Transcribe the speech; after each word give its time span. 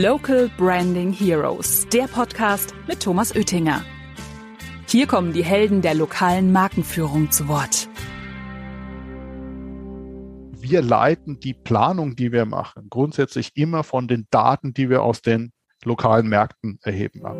Local 0.00 0.48
Branding 0.56 1.12
Heroes, 1.12 1.86
der 1.92 2.04
Podcast 2.04 2.74
mit 2.88 3.00
Thomas 3.00 3.36
Oettinger. 3.36 3.84
Hier 4.88 5.06
kommen 5.06 5.34
die 5.34 5.44
Helden 5.44 5.82
der 5.82 5.92
lokalen 5.92 6.50
Markenführung 6.50 7.30
zu 7.30 7.46
Wort. 7.46 7.90
Wir 10.58 10.80
leiten 10.80 11.40
die 11.40 11.52
Planung, 11.52 12.16
die 12.16 12.32
wir 12.32 12.46
machen, 12.46 12.86
grundsätzlich 12.88 13.50
immer 13.54 13.84
von 13.84 14.08
den 14.08 14.26
Daten, 14.30 14.72
die 14.72 14.88
wir 14.88 15.02
aus 15.02 15.20
den 15.20 15.52
lokalen 15.84 16.26
Märkten 16.26 16.78
erheben 16.80 17.26
ab. 17.26 17.36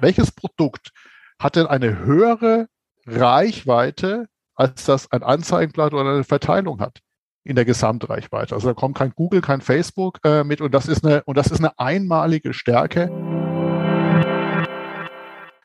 Welches 0.00 0.32
Produkt 0.32 0.90
hat 1.38 1.54
denn 1.54 1.68
eine 1.68 2.00
höhere 2.00 2.66
Reichweite, 3.06 4.26
als 4.56 4.86
das 4.86 5.12
ein 5.12 5.22
Anzeigenblatt 5.22 5.94
oder 5.94 6.14
eine 6.14 6.24
Verteilung 6.24 6.80
hat? 6.80 6.98
In 7.44 7.56
der 7.56 7.64
Gesamtreichweite. 7.64 8.54
Also 8.54 8.68
da 8.68 8.74
kommt 8.74 8.96
kein 8.96 9.12
Google, 9.14 9.40
kein 9.40 9.60
Facebook 9.60 10.18
äh, 10.24 10.44
mit 10.44 10.60
und 10.60 10.74
das 10.74 10.88
ist 10.88 11.04
eine 11.04 11.22
und 11.24 11.38
das 11.38 11.48
ist 11.50 11.58
eine 11.58 11.78
einmalige 11.78 12.52
Stärke. 12.52 13.10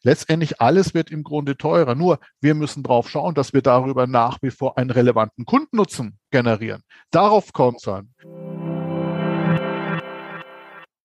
Letztendlich 0.04 0.62
alles 0.62 0.94
wird 0.94 1.10
im 1.10 1.24
Grunde 1.24 1.58
teurer. 1.58 1.96
Nur 1.96 2.20
wir 2.40 2.54
müssen 2.54 2.84
darauf 2.84 3.10
schauen, 3.10 3.34
dass 3.34 3.54
wir 3.54 3.64
darüber 3.64 4.06
nach 4.06 4.38
wie 4.44 4.52
vor 4.52 4.78
einen 4.78 4.92
relevanten 4.92 5.46
Kundennutzen 5.46 6.20
generieren. 6.30 6.84
Darauf 7.10 7.52
kommt 7.54 7.78
es 7.82 7.88
an. 7.88 8.14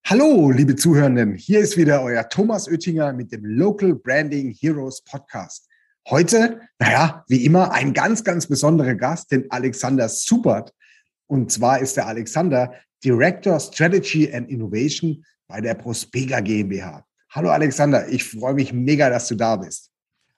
Hallo, 0.05 0.51
liebe 0.51 0.77
Zuhörenden. 0.77 1.35
Hier 1.35 1.61
ist 1.61 1.77
wieder 1.77 2.03
euer 2.03 2.29
Thomas 2.29 2.69
Oettinger 2.69 3.13
mit 3.13 3.33
dem 3.33 3.45
Local 3.45 3.95
Branding 3.95 4.51
Heroes 4.51 5.01
Podcast. 5.03 5.70
Heute, 6.09 6.61
naja, 6.79 7.25
wie 7.29 7.45
immer, 7.45 7.73
ein 7.73 7.93
ganz, 7.93 8.25
ganz 8.25 8.47
besonderer 8.47 8.95
Gast, 8.95 9.31
den 9.31 9.51
Alexander 9.51 10.09
Supert. 10.09 10.73
Und 11.27 11.53
zwar 11.53 11.79
ist 11.79 11.97
der 11.97 12.07
Alexander 12.07 12.73
Director 13.05 13.61
Strategy 13.61 14.33
and 14.33 14.49
Innovation 14.49 15.25
bei 15.47 15.61
der 15.61 15.75
Prospega 15.75 16.41
GmbH. 16.41 17.05
Hallo 17.31 17.51
Alexander, 17.51 18.09
ich 18.09 18.25
freue 18.25 18.55
mich 18.55 18.73
mega, 18.73 19.09
dass 19.09 19.29
du 19.29 19.37
da 19.37 19.57
bist. 19.57 19.91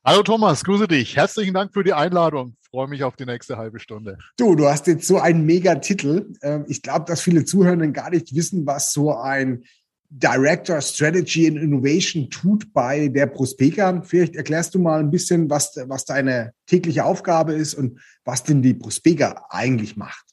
Hallo 0.04 0.22
Thomas, 0.22 0.64
grüße 0.64 0.88
dich. 0.88 1.16
Herzlichen 1.16 1.54
Dank 1.54 1.72
für 1.72 1.84
die 1.84 1.92
Einladung. 1.92 2.56
Ich 2.60 2.68
freue 2.68 2.88
mich 2.88 3.04
auf 3.04 3.16
die 3.16 3.24
nächste 3.24 3.56
halbe 3.56 3.78
Stunde. 3.78 4.18
Du, 4.36 4.56
du 4.56 4.68
hast 4.68 4.86
jetzt 4.88 5.06
so 5.06 5.18
einen 5.18 5.46
mega 5.46 5.76
Titel. 5.76 6.32
Ähm, 6.42 6.64
ich 6.68 6.82
glaube, 6.82 7.04
dass 7.06 7.22
viele 7.22 7.44
Zuhörenden 7.44 7.92
gar 7.92 8.10
nicht 8.10 8.34
wissen, 8.34 8.66
was 8.66 8.92
so 8.92 9.14
ein 9.14 9.62
Director 10.14 10.80
Strategy 10.82 11.46
and 11.46 11.56
Innovation 11.56 12.28
tut 12.28 12.70
bei 12.74 13.08
der 13.08 13.26
Prospeka. 13.26 14.02
Vielleicht 14.02 14.36
erklärst 14.36 14.74
du 14.74 14.78
mal 14.78 15.00
ein 15.00 15.10
bisschen, 15.10 15.48
was, 15.48 15.74
was 15.86 16.04
deine 16.04 16.52
tägliche 16.66 17.04
Aufgabe 17.04 17.54
ist 17.54 17.72
und 17.74 17.98
was 18.24 18.44
denn 18.44 18.60
die 18.60 18.74
Prospeka 18.74 19.46
eigentlich 19.48 19.96
macht. 19.96 20.26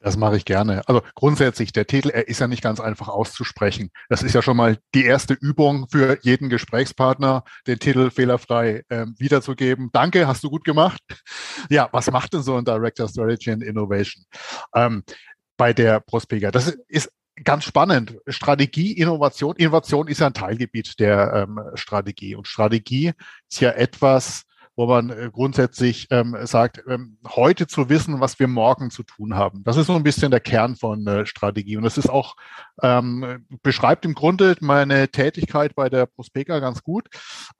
Das 0.00 0.18
mache 0.18 0.36
ich 0.36 0.44
gerne. 0.44 0.86
Also 0.86 1.00
grundsätzlich, 1.14 1.72
der 1.72 1.86
Titel, 1.86 2.10
er 2.10 2.28
ist 2.28 2.38
ja 2.38 2.46
nicht 2.46 2.62
ganz 2.62 2.78
einfach 2.78 3.08
auszusprechen. 3.08 3.88
Das 4.10 4.22
ist 4.22 4.34
ja 4.34 4.42
schon 4.42 4.58
mal 4.58 4.76
die 4.94 5.06
erste 5.06 5.32
Übung 5.32 5.88
für 5.90 6.18
jeden 6.20 6.50
Gesprächspartner, 6.50 7.44
den 7.66 7.78
Titel 7.78 8.10
fehlerfrei 8.10 8.82
äh, 8.90 9.06
wiederzugeben. 9.16 9.88
Danke, 9.90 10.26
hast 10.26 10.44
du 10.44 10.50
gut 10.50 10.64
gemacht. 10.64 11.00
Ja, 11.70 11.88
was 11.92 12.10
macht 12.10 12.34
denn 12.34 12.42
so 12.42 12.56
ein 12.56 12.66
Director 12.66 13.08
Strategy 13.08 13.50
and 13.50 13.62
Innovation? 13.62 14.26
Ähm, 14.74 15.02
bei 15.56 15.72
der 15.72 16.00
Prospega. 16.00 16.50
Das 16.50 16.76
ist 16.88 17.10
ganz 17.42 17.64
spannend. 17.64 18.16
Strategie, 18.28 18.92
Innovation. 18.92 19.56
Innovation 19.56 20.08
ist 20.08 20.20
ja 20.20 20.28
ein 20.28 20.34
Teilgebiet 20.34 21.00
der 21.00 21.48
ähm, 21.48 21.60
Strategie. 21.74 22.34
Und 22.34 22.46
Strategie 22.46 23.12
ist 23.50 23.60
ja 23.60 23.70
etwas, 23.70 24.44
wo 24.76 24.86
man 24.86 25.10
äh, 25.10 25.30
grundsätzlich 25.32 26.08
ähm, 26.10 26.36
sagt, 26.42 26.82
ähm, 26.88 27.18
heute 27.28 27.66
zu 27.66 27.88
wissen, 27.88 28.20
was 28.20 28.38
wir 28.38 28.48
morgen 28.48 28.90
zu 28.90 29.02
tun 29.02 29.34
haben. 29.34 29.62
Das 29.64 29.76
ist 29.76 29.86
so 29.86 29.94
ein 29.94 30.02
bisschen 30.02 30.30
der 30.30 30.40
Kern 30.40 30.76
von 30.76 31.06
äh, 31.06 31.26
Strategie. 31.26 31.76
Und 31.76 31.84
das 31.84 31.98
ist 31.98 32.08
auch, 32.08 32.36
ähm, 32.82 33.46
beschreibt 33.62 34.04
im 34.04 34.14
Grunde 34.14 34.56
meine 34.60 35.08
Tätigkeit 35.08 35.74
bei 35.74 35.88
der 35.88 36.06
Prospeka 36.06 36.58
ganz 36.58 36.82
gut. 36.82 37.08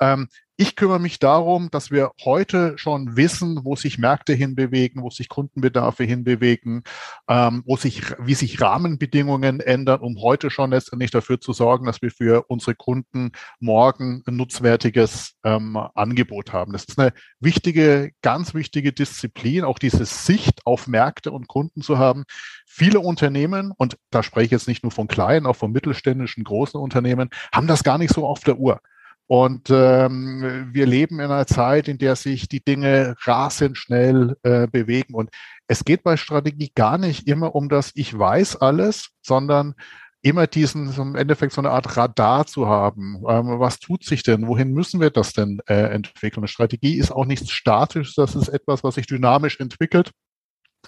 Ähm, 0.01 0.29
ich 0.57 0.77
kümmere 0.77 1.01
mich 1.01 1.19
darum, 1.19 1.69
dass 1.71 1.91
wir 1.91 2.13
heute 2.25 2.79
schon 2.79 3.17
wissen, 3.17 3.65
wo 3.65 3.75
sich 3.75 3.99
Märkte 3.99 4.35
hinbewegen, 4.35 5.03
wo 5.03 5.11
sich 5.11 5.29
Kundenbedarfe 5.29 6.05
hinbewegen, 6.05 6.85
ähm, 7.29 7.65
wo 7.67 7.77
sich, 7.77 8.03
wie 8.21 8.35
sich 8.35 8.61
Rahmenbedingungen 8.61 9.59
ändern, 9.59 10.01
um 10.01 10.21
heute 10.21 10.51
schon 10.51 10.71
letztendlich 10.71 11.11
dafür 11.11 11.41
zu 11.41 11.53
sorgen, 11.53 11.87
dass 11.87 12.03
wir 12.03 12.13
für 12.13 12.45
unsere 12.49 12.77
Kunden 12.77 13.33
morgen 13.59 14.23
ein 14.27 14.37
nutzwertiges 14.37 15.35
ähm, 15.43 15.77
Angebot 15.95 16.53
haben. 16.53 16.73
Das 16.73 16.85
ist 16.85 17.01
eine 17.01 17.13
wichtige, 17.41 18.13
ganz 18.23 18.55
wichtige 18.55 18.93
Disziplin, 18.93 19.65
auch 19.65 19.81
diese 19.81 20.05
Sicht 20.05 20.65
auf 20.67 20.87
Märkte 20.87 21.33
und 21.33 21.49
Kunden 21.49 21.83
zu 21.83 21.99
haben. 21.99 22.25
Viele 22.65 23.01
Unternehmen, 23.01 23.73
und 23.77 23.97
da 24.11 24.23
spreche 24.23 24.47
ich 24.47 24.51
jetzt 24.53 24.69
nicht 24.69 24.85
nur 24.85 24.93
von 24.93 25.09
kleinen, 25.09 25.47
auch 25.47 25.57
von 25.57 25.73
mittelständischen, 25.73 26.45
großen 26.45 26.79
Unternehmen, 26.79 27.31
haben 27.53 27.67
das 27.67 27.83
gar 27.83 27.99
nicht 27.99 28.15
so 28.15 28.25
auf 28.25 28.41
der 28.41 28.59
Uhr. 28.59 28.81
Und 29.27 29.71
ähm, 29.71 30.69
wir 30.73 30.87
leben 30.87 31.19
in 31.19 31.31
einer 31.31 31.47
Zeit, 31.47 31.89
in 31.89 31.99
der 31.99 32.15
sich 32.15 32.49
die 32.49 32.63
Dinge 32.63 33.15
rasend 33.23 33.79
schnell 33.79 34.37
äh, 34.43 34.67
bewegen. 34.67 35.15
Und 35.15 35.31
es 35.67 35.85
geht 35.85 36.03
bei 36.03 36.17
Strategie 36.17 36.71
gar 36.75 36.99
nicht 36.99 37.27
immer 37.27 37.55
um 37.55 37.69
das 37.69 37.93
Ich 37.95 38.17
weiß 38.17 38.57
alles, 38.57 39.11
sondern 39.23 39.75
immer 40.21 40.47
diesen, 40.47 40.93
im 40.95 41.17
Endeffekt 41.17 41.53
so 41.53 41.61
eine 41.61 41.71
Art 41.71 41.97
Radar 41.97 42.47
zu 42.47 42.67
haben. 42.67 43.23
Ähm, 43.29 43.59
was 43.61 43.79
tut 43.79 44.05
sich 44.05 44.23
denn? 44.23 44.47
Wohin 44.47 44.73
müssen 44.73 45.01
wir 45.01 45.11
das 45.11 45.33
denn 45.33 45.61
äh, 45.67 45.75
entwickeln? 45.75 46.47
Strategie 46.49 46.97
ist 46.97 47.11
auch 47.11 47.27
nichts 47.27 47.51
Statisches, 47.51 48.15
das 48.15 48.35
ist 48.35 48.49
etwas, 48.49 48.85
was 48.85 48.95
sich 48.95 49.07
dynamisch 49.07 49.61
entwickelt 49.61 50.13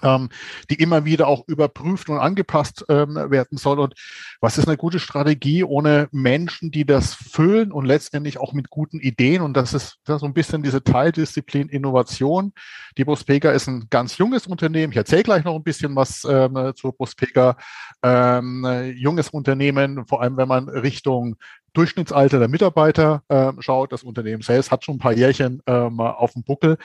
ähm, 0.03 0.29
die 0.69 0.75
immer 0.75 1.05
wieder 1.05 1.27
auch 1.27 1.47
überprüft 1.47 2.09
und 2.09 2.19
angepasst 2.19 2.85
ähm, 2.89 3.15
werden 3.15 3.57
soll. 3.57 3.79
Und 3.79 3.93
was 4.41 4.57
ist 4.57 4.67
eine 4.67 4.77
gute 4.77 4.99
Strategie 4.99 5.63
ohne 5.63 6.07
Menschen, 6.11 6.71
die 6.71 6.85
das 6.85 7.13
füllen 7.13 7.71
und 7.71 7.85
letztendlich 7.85 8.39
auch 8.39 8.53
mit 8.53 8.69
guten 8.69 8.99
Ideen? 8.99 9.41
Und 9.41 9.55
das 9.55 9.73
ist, 9.73 9.97
das 10.05 10.17
ist 10.17 10.21
so 10.21 10.27
ein 10.27 10.33
bisschen 10.33 10.63
diese 10.63 10.83
Teildisziplin 10.83 11.69
Innovation. 11.69 12.53
Die 12.97 13.05
Bospega 13.05 13.51
ist 13.51 13.67
ein 13.67 13.87
ganz 13.89 14.17
junges 14.17 14.47
Unternehmen. 14.47 14.91
Ich 14.91 14.97
erzähle 14.97 15.23
gleich 15.23 15.43
noch 15.43 15.55
ein 15.55 15.63
bisschen 15.63 15.95
was 15.95 16.25
ähm, 16.29 16.73
zur 16.75 16.93
Bospega. 16.93 17.57
Ähm, 18.03 18.93
junges 18.95 19.29
Unternehmen, 19.29 20.05
vor 20.07 20.21
allem 20.21 20.37
wenn 20.37 20.47
man 20.47 20.69
Richtung 20.69 21.35
Durchschnittsalter 21.77 22.39
der 22.39 22.47
Mitarbeiter 22.47 23.21
äh, 23.27 23.51
schaut, 23.59 23.91
das 23.91 24.01
Unternehmen 24.01 24.41
selbst 24.41 24.71
hat 24.71 24.83
schon 24.83 24.95
ein 24.95 24.99
paar 24.99 25.13
Jährchen 25.13 25.61
ähm, 25.67 25.99
auf 25.99 26.33
dem 26.33 26.43
Buckel 26.43 26.77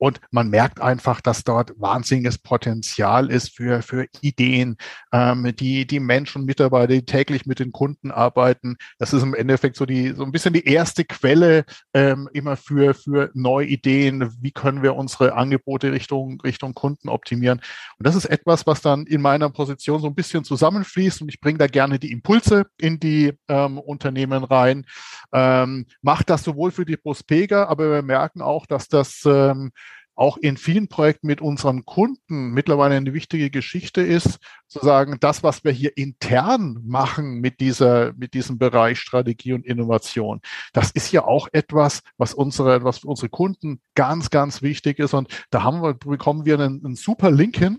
und 0.00 0.18
man 0.30 0.48
merkt 0.48 0.80
einfach, 0.80 1.20
dass 1.20 1.44
dort 1.44 1.78
wahnsinniges 1.78 2.38
Potenzial 2.38 3.30
ist 3.30 3.54
für, 3.54 3.82
für 3.82 4.06
Ideen, 4.22 4.76
ähm, 5.12 5.54
die, 5.54 5.86
die 5.86 6.00
Menschen, 6.00 6.46
Mitarbeiter, 6.46 6.94
die 6.94 7.04
täglich 7.04 7.44
mit 7.44 7.58
den 7.58 7.70
Kunden 7.70 8.10
arbeiten. 8.10 8.76
Das 8.98 9.12
ist 9.12 9.22
im 9.22 9.34
Endeffekt 9.34 9.76
so 9.76 9.84
die, 9.84 10.12
so 10.12 10.24
ein 10.24 10.32
bisschen 10.32 10.54
die 10.54 10.66
erste 10.66 11.04
Quelle 11.04 11.66
ähm, 11.92 12.30
immer 12.32 12.56
für, 12.56 12.94
für 12.94 13.30
neue 13.34 13.66
Ideen. 13.66 14.34
Wie 14.40 14.52
können 14.52 14.82
wir 14.82 14.96
unsere 14.96 15.34
Angebote 15.34 15.92
Richtung, 15.92 16.40
Richtung 16.40 16.72
Kunden 16.72 17.10
optimieren? 17.10 17.60
Und 17.98 18.06
das 18.06 18.16
ist 18.16 18.24
etwas, 18.24 18.66
was 18.66 18.80
dann 18.80 19.04
in 19.04 19.20
meiner 19.20 19.50
Position 19.50 20.00
so 20.00 20.06
ein 20.06 20.14
bisschen 20.14 20.44
zusammenfließt 20.44 21.20
und 21.20 21.28
ich 21.28 21.40
bringe 21.40 21.58
da 21.58 21.66
gerne 21.66 21.98
die 21.98 22.10
Impulse 22.10 22.64
in 22.78 22.98
die 22.98 23.34
ähm, 23.48 23.78
Unternehmen 23.78 24.39
Unternehmen 24.40 24.44
rein, 24.44 24.86
ähm, 25.32 25.86
macht 26.02 26.30
das 26.30 26.42
sowohl 26.42 26.70
für 26.70 26.84
die 26.84 26.96
Prospega, 26.96 27.66
aber 27.66 27.90
wir 27.90 28.02
merken 28.02 28.42
auch, 28.42 28.66
dass 28.66 28.88
das 28.88 29.22
ähm, 29.24 29.72
auch 30.16 30.36
in 30.36 30.58
vielen 30.58 30.88
Projekten 30.88 31.28
mit 31.28 31.40
unseren 31.40 31.86
Kunden 31.86 32.50
mittlerweile 32.50 32.94
eine 32.94 33.14
wichtige 33.14 33.48
Geschichte 33.48 34.02
ist, 34.02 34.38
zu 34.66 34.80
sagen, 34.80 35.16
das, 35.18 35.42
was 35.42 35.64
wir 35.64 35.72
hier 35.72 35.96
intern 35.96 36.78
machen 36.84 37.40
mit 37.40 37.60
dieser, 37.60 38.12
mit 38.14 38.34
diesem 38.34 38.58
Bereich 38.58 38.98
Strategie 38.98 39.54
und 39.54 39.64
Innovation, 39.64 40.42
das 40.74 40.90
ist 40.90 41.10
ja 41.10 41.24
auch 41.24 41.48
etwas, 41.52 42.02
was 42.18 42.34
unsere, 42.34 42.84
was 42.84 42.98
für 42.98 43.08
unsere 43.08 43.30
Kunden 43.30 43.80
ganz, 43.94 44.28
ganz 44.28 44.60
wichtig 44.60 44.98
ist. 44.98 45.14
Und 45.14 45.28
da 45.50 45.62
haben 45.62 45.82
wir, 45.82 45.94
bekommen 45.94 46.44
wir 46.44 46.54
einen, 46.60 46.84
einen 46.84 46.96
super 46.96 47.30
Link 47.30 47.56
hin 47.56 47.78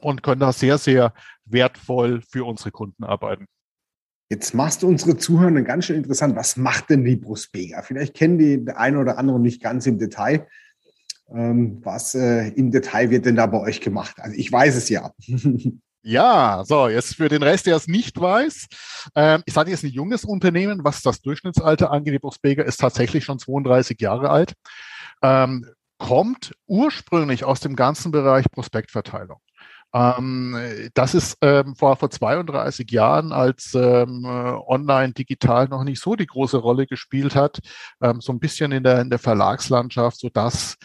und 0.00 0.22
können 0.22 0.40
da 0.40 0.52
sehr, 0.52 0.78
sehr 0.78 1.12
wertvoll 1.44 2.22
für 2.22 2.46
unsere 2.46 2.70
Kunden 2.70 3.04
arbeiten. 3.04 3.46
Jetzt 4.30 4.54
machst 4.54 4.82
du 4.82 4.88
unsere 4.88 5.16
Zuhörenden 5.16 5.64
ganz 5.64 5.86
schön 5.86 5.96
interessant. 5.96 6.36
Was 6.36 6.56
macht 6.56 6.90
denn 6.90 7.04
die 7.04 7.16
Prospega? 7.16 7.82
Vielleicht 7.82 8.14
kennen 8.14 8.38
die 8.38 8.64
der 8.64 8.78
eine 8.78 8.98
oder 8.98 9.16
andere 9.16 9.40
nicht 9.40 9.62
ganz 9.62 9.86
im 9.86 9.98
Detail. 9.98 10.46
Ähm, 11.34 11.80
was 11.82 12.14
äh, 12.14 12.48
im 12.48 12.70
Detail 12.70 13.10
wird 13.10 13.26
denn 13.26 13.36
da 13.36 13.46
bei 13.46 13.60
euch 13.60 13.80
gemacht? 13.80 14.16
Also 14.18 14.36
ich 14.36 14.50
weiß 14.50 14.76
es 14.76 14.88
ja. 14.88 15.12
Ja, 16.02 16.62
so, 16.64 16.88
jetzt 16.88 17.16
für 17.16 17.28
den 17.28 17.42
Rest, 17.42 17.66
der 17.66 17.76
es 17.76 17.88
nicht 17.88 18.18
weiß. 18.18 18.66
Ähm, 19.16 19.42
ich 19.46 19.52
sage 19.52 19.70
jetzt 19.70 19.82
ein 19.82 19.90
junges 19.90 20.24
Unternehmen, 20.24 20.84
was 20.84 21.02
das 21.02 21.20
Durchschnittsalter 21.20 21.90
angeht. 21.90 22.14
Die 22.14 22.18
Prospega 22.20 22.62
ist 22.62 22.78
tatsächlich 22.78 23.24
schon 23.24 23.38
32 23.38 24.00
Jahre 24.00 24.30
alt. 24.30 24.54
Ähm, 25.22 25.66
kommt 25.98 26.54
ursprünglich 26.66 27.44
aus 27.44 27.60
dem 27.60 27.74
ganzen 27.76 28.12
Bereich 28.12 28.46
Prospektverteilung. 28.50 29.40
Ähm, 29.94 30.90
das 30.94 31.14
ist 31.14 31.36
ähm, 31.40 31.74
vor, 31.74 31.96
vor 31.96 32.10
32 32.10 32.90
Jahren, 32.90 33.32
als 33.32 33.74
ähm, 33.74 34.24
äh, 34.24 34.28
online 34.28 35.12
digital 35.12 35.68
noch 35.68 35.84
nicht 35.84 36.00
so 36.00 36.14
die 36.14 36.26
große 36.26 36.58
Rolle 36.58 36.86
gespielt 36.86 37.34
hat, 37.34 37.58
ähm, 38.02 38.20
so 38.20 38.32
ein 38.32 38.38
bisschen 38.38 38.72
in 38.72 38.82
der, 38.84 39.00
in 39.00 39.10
der 39.10 39.18
Verlagslandschaft, 39.18 40.18
so 40.18 40.28
das 40.28 40.76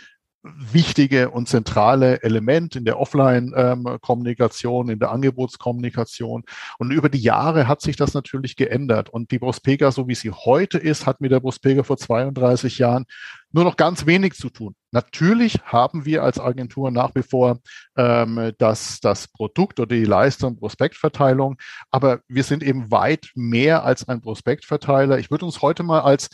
wichtige 0.43 1.29
und 1.29 1.47
zentrale 1.47 2.21
Element 2.21 2.75
in 2.75 2.85
der 2.85 2.99
Offline-Kommunikation, 2.99 4.89
in 4.89 4.99
der 4.99 5.11
Angebotskommunikation. 5.11 6.43
Und 6.77 6.91
über 6.91 7.09
die 7.09 7.21
Jahre 7.21 7.67
hat 7.67 7.81
sich 7.81 7.95
das 7.95 8.13
natürlich 8.13 8.55
geändert. 8.55 9.09
Und 9.09 9.31
die 9.31 9.39
Prospega, 9.39 9.91
so 9.91 10.07
wie 10.07 10.15
sie 10.15 10.31
heute 10.31 10.77
ist, 10.77 11.05
hat 11.05 11.21
mit 11.21 11.31
der 11.31 11.39
Prospega 11.39 11.83
vor 11.83 11.97
32 11.97 12.77
Jahren 12.77 13.05
nur 13.53 13.63
noch 13.63 13.77
ganz 13.77 14.05
wenig 14.05 14.33
zu 14.33 14.49
tun. 14.49 14.75
Natürlich 14.91 15.59
haben 15.65 16.05
wir 16.05 16.23
als 16.23 16.39
Agentur 16.39 16.91
nach 16.91 17.15
wie 17.15 17.21
vor 17.21 17.59
ähm, 17.95 18.51
das, 18.57 18.99
das 18.99 19.27
Produkt 19.27 19.79
oder 19.79 19.95
die 19.95 20.05
Leistung 20.05 20.57
Prospektverteilung, 20.57 21.57
aber 21.91 22.19
wir 22.27 22.43
sind 22.43 22.63
eben 22.63 22.91
weit 22.91 23.31
mehr 23.35 23.83
als 23.83 24.07
ein 24.07 24.21
Prospektverteiler. 24.21 25.19
Ich 25.19 25.31
würde 25.31 25.45
uns 25.45 25.61
heute 25.61 25.83
mal 25.83 26.01
als 26.01 26.29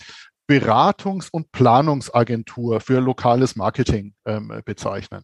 Beratungs- 0.50 1.30
und 1.32 1.52
Planungsagentur 1.52 2.82
für 2.82 3.00
lokales 3.00 3.56
Marketing 3.56 4.16
ähm, 4.26 4.52
bezeichnen. 4.66 5.22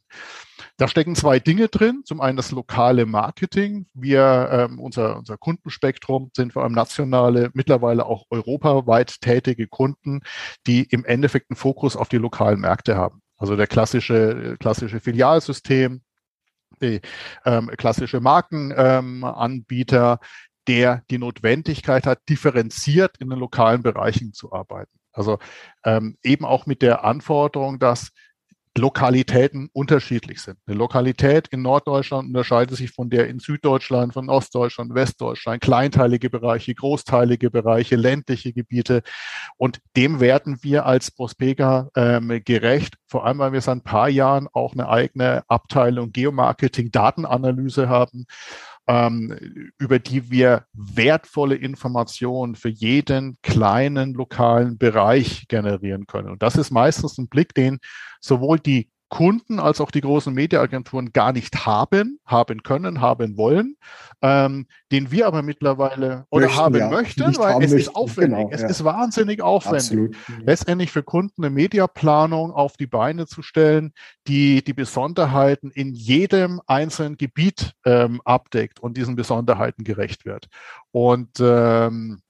Da 0.77 0.87
stecken 0.87 1.15
zwei 1.15 1.39
Dinge 1.39 1.67
drin. 1.67 2.03
Zum 2.05 2.21
einen 2.21 2.37
das 2.37 2.51
lokale 2.51 3.07
Marketing. 3.07 3.87
Wir, 3.95 4.49
ähm, 4.51 4.79
unser, 4.79 5.17
unser 5.17 5.37
Kundenspektrum 5.37 6.29
sind 6.35 6.53
vor 6.53 6.63
allem 6.63 6.73
nationale, 6.73 7.49
mittlerweile 7.53 8.05
auch 8.05 8.25
europaweit 8.29 9.19
tätige 9.19 9.67
Kunden, 9.67 10.21
die 10.67 10.83
im 10.83 11.03
Endeffekt 11.03 11.49
einen 11.49 11.57
Fokus 11.57 11.95
auf 11.95 12.07
die 12.07 12.17
lokalen 12.17 12.59
Märkte 12.59 12.95
haben. 12.95 13.23
Also 13.37 13.55
der 13.55 13.65
klassische, 13.65 14.57
klassische 14.59 14.99
Filialsystem, 14.99 16.03
die 16.83 17.01
ähm, 17.45 17.71
klassische 17.77 18.19
Markenanbieter, 18.19 20.19
ähm, 20.21 20.27
der 20.67 21.01
die 21.09 21.17
Notwendigkeit 21.17 22.05
hat, 22.05 22.19
differenziert 22.29 23.17
in 23.17 23.31
den 23.31 23.39
lokalen 23.39 23.81
Bereichen 23.81 24.33
zu 24.33 24.53
arbeiten. 24.53 24.91
Also 25.15 25.39
ähm, 25.83 26.17
eben 26.23 26.45
auch 26.45 26.65
mit 26.65 26.81
der 26.81 27.03
Anforderung, 27.03 27.79
dass 27.79 28.11
Lokalitäten 28.77 29.69
unterschiedlich 29.71 30.41
sind. 30.41 30.57
Eine 30.67 30.75
Lokalität 30.75 31.47
in 31.47 31.61
Norddeutschland 31.61 32.27
unterscheidet 32.27 32.75
sich 32.75 32.91
von 32.91 33.09
der 33.09 33.29
in 33.29 33.39
Süddeutschland, 33.39 34.13
von 34.13 34.29
Ostdeutschland, 34.29 34.93
Westdeutschland, 34.93 35.61
kleinteilige 35.61 36.29
Bereiche, 36.29 36.75
großteilige 36.75 37.49
Bereiche, 37.49 37.95
ländliche 37.95 38.51
Gebiete. 38.51 39.01
Und 39.55 39.79
dem 39.95 40.19
werden 40.19 40.57
wir 40.61 40.85
als 40.85 41.09
Prospega 41.09 41.89
ähm, 41.95 42.41
gerecht, 42.43 42.95
vor 43.07 43.25
allem 43.25 43.37
weil 43.37 43.53
wir 43.53 43.61
seit 43.61 43.77
ein 43.77 43.83
paar 43.83 44.09
Jahren 44.09 44.49
auch 44.51 44.73
eine 44.73 44.89
eigene 44.89 45.43
Abteilung 45.47 46.11
Geomarketing, 46.11 46.91
Datenanalyse 46.91 47.87
haben 47.87 48.25
ähm, 48.87 49.71
über 49.77 49.99
die 49.99 50.29
wir 50.29 50.65
wertvolle 50.73 51.55
Informationen 51.55 52.55
für 52.55 52.69
jeden 52.69 53.37
kleinen 53.41 54.13
lokalen 54.13 54.77
Bereich 54.77 55.47
generieren 55.47 56.05
können. 56.07 56.29
Und 56.29 56.43
das 56.43 56.55
ist 56.55 56.71
meistens 56.71 57.17
ein 57.17 57.27
Blick, 57.27 57.53
den 57.53 57.79
sowohl 58.19 58.59
die 58.59 58.89
Kunden 59.09 59.59
als 59.59 59.81
auch 59.81 59.91
die 59.91 60.01
großen 60.01 60.33
Mediaagenturen 60.33 61.13
gar 61.13 61.31
nicht 61.31 61.65
haben, 61.65 62.19
haben 62.25 62.63
können, 62.63 63.01
haben 63.01 63.37
wollen, 63.37 63.77
ähm, 64.21 64.67
den 64.91 65.11
wir 65.11 65.27
aber 65.27 65.43
mittlerweile 65.43 66.25
oder 66.29 66.47
möchten, 66.47 66.61
haben 66.61 66.75
ja. 66.75 66.89
möchten, 66.89 67.27
nicht 67.27 67.39
weil 67.39 67.63
es 67.63 67.71
möchten. 67.71 67.77
ist 67.77 67.95
aufwendig. 67.95 68.39
Genau, 68.39 68.51
es 68.51 68.61
ja. 68.61 68.67
ist 68.67 68.83
wahnsinnig 68.83 69.41
aufwendig. 69.41 70.15
Absolut. 70.15 70.45
Letztendlich 70.45 70.91
für 70.91 71.03
Kunden 71.03 71.43
eine 71.43 71.53
Mediaplanung 71.53 72.51
auf 72.51 72.77
die 72.77 72.87
Beine 72.87 73.27
zu 73.27 73.41
stellen, 73.41 73.93
die 74.27 74.63
die 74.63 74.73
Besonderheiten 74.73 75.71
in 75.71 75.93
jedem 75.93 76.61
einzelnen 76.65 77.17
Gebiet 77.17 77.73
ähm, 77.85 78.21
abdeckt 78.25 78.79
und 78.79 78.97
diesen 78.97 79.15
Besonderheiten 79.15 79.83
gerecht 79.83 80.25
wird. 80.25 80.47
Und 80.91 81.39
ähm, 81.39 82.21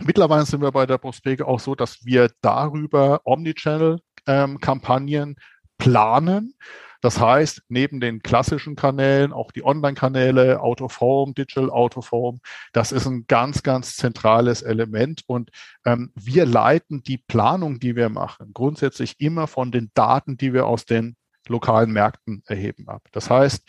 Mittlerweile 0.00 0.46
sind 0.46 0.62
wir 0.62 0.70
bei 0.70 0.86
der 0.86 0.98
Prospege 0.98 1.44
auch 1.44 1.58
so, 1.58 1.74
dass 1.74 2.04
wir 2.04 2.30
darüber 2.40 3.22
Omnichannel-Kampagnen 3.24 5.30
ähm, 5.30 5.36
planen. 5.78 6.54
Das 7.00 7.20
heißt, 7.20 7.62
neben 7.68 8.00
den 8.00 8.22
klassischen 8.22 8.74
Kanälen 8.74 9.32
auch 9.32 9.52
die 9.52 9.64
Online-Kanäle, 9.64 10.60
Autoform, 10.60 11.32
Digital 11.32 11.70
Autoform, 11.70 12.40
das 12.72 12.90
ist 12.90 13.06
ein 13.06 13.26
ganz, 13.28 13.62
ganz 13.62 13.96
zentrales 13.96 14.62
Element. 14.62 15.22
Und 15.26 15.50
ähm, 15.84 16.10
wir 16.16 16.44
leiten 16.44 17.02
die 17.04 17.18
Planung, 17.18 17.78
die 17.78 17.94
wir 17.94 18.08
machen, 18.08 18.50
grundsätzlich 18.52 19.20
immer 19.20 19.46
von 19.46 19.70
den 19.70 19.90
Daten, 19.94 20.36
die 20.36 20.52
wir 20.52 20.66
aus 20.66 20.86
den 20.86 21.16
lokalen 21.46 21.92
Märkten 21.92 22.42
erheben 22.46 22.88
ab. 22.88 23.02
Das 23.12 23.30
heißt, 23.30 23.62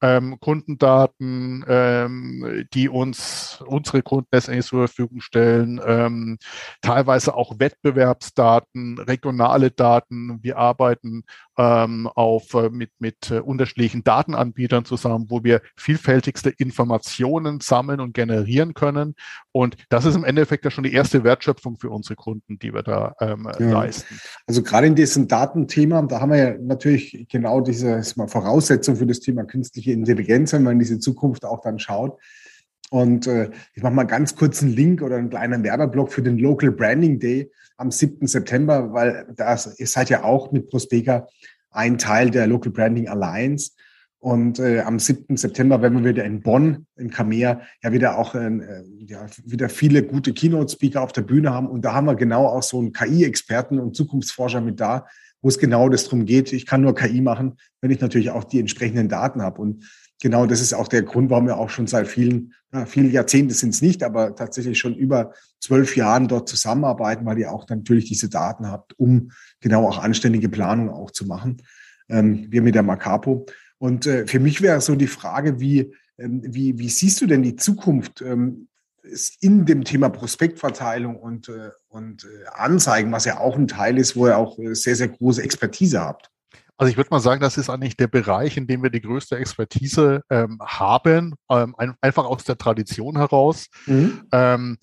ähm, 0.00 0.38
Kundendaten, 0.40 1.64
ähm, 1.68 2.66
die 2.72 2.88
uns 2.88 3.62
unsere 3.66 4.02
Kunden 4.02 4.28
letztendlich 4.32 4.66
zur 4.66 4.86
Verfügung 4.86 5.20
stellen, 5.20 5.80
ähm, 5.84 6.38
teilweise 6.82 7.34
auch 7.34 7.58
Wettbewerbsdaten, 7.58 8.98
regionale 8.98 9.70
Daten. 9.70 10.38
Wir 10.42 10.56
arbeiten 10.58 11.24
ähm, 11.56 12.08
auf, 12.14 12.54
äh, 12.54 12.70
mit, 12.70 12.90
mit 13.00 13.30
äh, 13.30 13.40
unterschiedlichen 13.40 14.04
Datenanbietern 14.04 14.84
zusammen, 14.84 15.26
wo 15.28 15.42
wir 15.42 15.60
vielfältigste 15.76 16.50
Informationen 16.50 17.60
sammeln 17.60 18.00
und 18.00 18.14
generieren 18.14 18.74
können. 18.74 19.14
Und 19.50 19.76
das 19.88 20.04
ist 20.04 20.14
im 20.14 20.24
Endeffekt 20.24 20.64
ja 20.64 20.70
schon 20.70 20.84
die 20.84 20.92
erste 20.92 21.24
Wertschöpfung 21.24 21.78
für 21.78 21.90
unsere 21.90 22.14
Kunden, 22.14 22.58
die 22.60 22.72
wir 22.72 22.82
da 22.82 23.14
ähm, 23.20 23.48
ja. 23.58 23.72
leisten. 23.72 24.20
Also 24.46 24.62
gerade 24.62 24.86
in 24.86 24.94
diesem 24.94 25.26
Datenthema, 25.26 26.02
da 26.02 26.20
haben 26.20 26.30
wir 26.30 26.38
ja 26.38 26.54
natürlich 26.58 27.26
genau 27.28 27.60
diese 27.60 28.02
Voraussetzung 28.02 28.96
für 28.96 29.06
das 29.06 29.18
Thema 29.20 29.44
künstliche 29.44 29.87
Intelligenz, 29.92 30.52
wenn 30.52 30.62
man 30.62 30.74
in 30.74 30.78
diese 30.78 30.98
Zukunft 30.98 31.44
auch 31.44 31.60
dann 31.60 31.78
schaut. 31.78 32.18
Und 32.90 33.26
äh, 33.26 33.50
ich 33.74 33.82
mache 33.82 33.94
mal 33.94 34.04
ganz 34.04 34.34
kurz 34.34 34.62
einen 34.62 34.72
Link 34.72 35.02
oder 35.02 35.16
einen 35.16 35.30
kleinen 35.30 35.62
Werbeblock 35.62 36.12
für 36.12 36.22
den 36.22 36.38
Local 36.38 36.70
Branding 36.70 37.18
Day 37.18 37.50
am 37.76 37.90
7. 37.90 38.26
September, 38.26 38.92
weil 38.92 39.26
das, 39.36 39.78
ihr 39.78 39.86
seid 39.86 40.10
ja 40.10 40.24
auch 40.24 40.52
mit 40.52 40.70
Prospeka 40.70 41.28
ein 41.70 41.98
Teil 41.98 42.30
der 42.30 42.46
Local 42.46 42.72
Branding 42.72 43.08
Alliance. 43.08 43.72
Und 44.20 44.58
äh, 44.58 44.80
am 44.80 44.98
7. 44.98 45.36
September 45.36 45.80
werden 45.80 46.02
wir 46.02 46.10
wieder 46.10 46.24
in 46.24 46.42
Bonn, 46.42 46.86
in 46.96 47.10
Kamea, 47.10 47.60
ja 47.84 47.92
wieder 47.92 48.18
auch 48.18 48.34
äh, 48.34 48.82
ja, 49.06 49.26
wieder 49.44 49.68
viele 49.68 50.02
gute 50.02 50.32
Keynote-Speaker 50.32 51.02
auf 51.02 51.12
der 51.12 51.22
Bühne 51.22 51.52
haben. 51.52 51.68
Und 51.68 51.84
da 51.84 51.94
haben 51.94 52.06
wir 52.06 52.16
genau 52.16 52.46
auch 52.46 52.64
so 52.64 52.80
einen 52.80 52.92
KI-Experten 52.92 53.78
und 53.78 53.94
Zukunftsforscher 53.94 54.60
mit 54.60 54.80
da, 54.80 55.06
wo 55.42 55.48
es 55.48 55.58
genau 55.58 55.88
das 55.88 56.04
drum 56.04 56.24
geht. 56.24 56.52
Ich 56.52 56.66
kann 56.66 56.80
nur 56.80 56.94
KI 56.94 57.20
machen, 57.20 57.58
wenn 57.80 57.90
ich 57.90 58.00
natürlich 58.00 58.30
auch 58.30 58.44
die 58.44 58.58
entsprechenden 58.60 59.08
Daten 59.08 59.42
habe. 59.42 59.60
Und 59.60 59.84
genau 60.20 60.46
das 60.46 60.60
ist 60.60 60.74
auch 60.74 60.88
der 60.88 61.02
Grund, 61.02 61.30
warum 61.30 61.46
wir 61.46 61.56
auch 61.56 61.70
schon 61.70 61.86
seit 61.86 62.08
vielen, 62.08 62.54
ja, 62.72 62.86
viele 62.86 63.08
Jahrzehnte 63.08 63.54
sind 63.54 63.70
es 63.70 63.82
nicht, 63.82 64.02
aber 64.02 64.34
tatsächlich 64.34 64.78
schon 64.78 64.94
über 64.94 65.32
zwölf 65.60 65.96
Jahren 65.96 66.28
dort 66.28 66.48
zusammenarbeiten, 66.48 67.24
weil 67.24 67.38
ihr 67.38 67.52
auch 67.52 67.68
natürlich 67.68 68.06
diese 68.06 68.28
Daten 68.28 68.68
habt, 68.70 68.98
um 68.98 69.30
genau 69.60 69.86
auch 69.86 69.98
anständige 69.98 70.48
Planung 70.48 70.90
auch 70.90 71.10
zu 71.10 71.26
machen. 71.26 71.62
Ähm, 72.08 72.46
wir 72.50 72.62
mit 72.62 72.74
der 72.74 72.82
Macapo. 72.82 73.46
Und 73.78 74.06
äh, 74.06 74.26
für 74.26 74.40
mich 74.40 74.60
wäre 74.60 74.80
so 74.80 74.96
die 74.96 75.06
Frage, 75.06 75.60
wie, 75.60 75.92
ähm, 76.18 76.42
wie, 76.44 76.78
wie 76.78 76.88
siehst 76.88 77.20
du 77.20 77.26
denn 77.26 77.42
die 77.42 77.56
Zukunft 77.56 78.22
ähm, 78.22 78.68
in 79.40 79.66
dem 79.66 79.84
Thema 79.84 80.08
Prospektverteilung 80.08 81.16
und, 81.16 81.48
äh, 81.48 81.70
und 81.88 82.24
äh, 82.24 82.46
Anzeigen, 82.52 83.12
was 83.12 83.24
ja 83.24 83.38
auch 83.38 83.56
ein 83.56 83.68
Teil 83.68 83.98
ist, 83.98 84.16
wo 84.16 84.26
ihr 84.26 84.36
auch 84.36 84.58
äh, 84.58 84.74
sehr, 84.74 84.96
sehr 84.96 85.08
große 85.08 85.42
Expertise 85.42 86.00
habt? 86.00 86.30
Also 86.76 86.90
ich 86.92 86.96
würde 86.96 87.10
mal 87.10 87.18
sagen, 87.18 87.40
das 87.40 87.58
ist 87.58 87.70
eigentlich 87.70 87.96
der 87.96 88.06
Bereich, 88.06 88.56
in 88.56 88.68
dem 88.68 88.82
wir 88.82 88.90
die 88.90 89.00
größte 89.00 89.36
Expertise 89.36 90.22
ähm, 90.30 90.60
haben, 90.64 91.34
ähm, 91.50 91.74
ein, 91.76 91.94
einfach 92.00 92.24
aus 92.24 92.44
der 92.44 92.56
Tradition 92.56 93.16
heraus. 93.16 93.66
Mhm. 93.86 94.22
Ähm, 94.30 94.78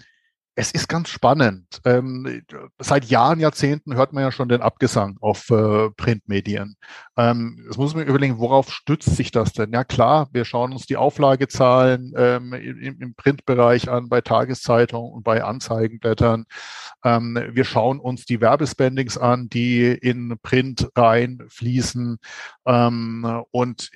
es 0.55 0.71
ist 0.71 0.87
ganz 0.87 1.09
spannend. 1.09 1.81
Ähm, 1.83 2.43
seit 2.79 3.05
Jahren, 3.05 3.41
Jahrzehnten 3.41 3.95
hört 3.95 4.13
man 4.13 4.23
ja 4.23 4.31
schon 4.31 4.47
den 4.47 4.61
Abgesang 4.61 5.17
auf 5.19 5.49
äh, 5.49 5.89
Printmedien. 5.97 6.77
Ähm, 7.17 7.61
jetzt 7.67 7.77
muss 7.77 7.93
man 7.93 8.07
überlegen, 8.07 8.39
worauf 8.39 8.71
stützt 8.71 9.15
sich 9.17 9.31
das 9.31 9.51
denn? 9.51 9.73
Ja 9.73 9.83
klar, 9.83 10.29
wir 10.31 10.45
schauen 10.45 10.71
uns 10.71 10.85
die 10.85 10.95
Auflagezahlen 10.95 12.13
ähm, 12.15 12.53
im, 12.53 13.01
im, 13.01 13.15
Printbereich 13.15 13.89
an, 13.89 14.07
bei 14.07 14.21
Tageszeitungen 14.21 15.11
und 15.11 15.23
bei 15.23 15.43
Anzeigenblättern. 15.43 16.45
Ähm, 17.03 17.37
wir 17.51 17.65
schauen 17.65 17.99
uns 17.99 18.25
die 18.25 18.39
Werbespendings 18.39 19.17
an, 19.17 19.49
die 19.49 19.87
in 19.87 20.37
Print 20.41 20.89
reinfließen. 20.95 22.17
Ähm, 22.65 23.43
und 23.51 23.91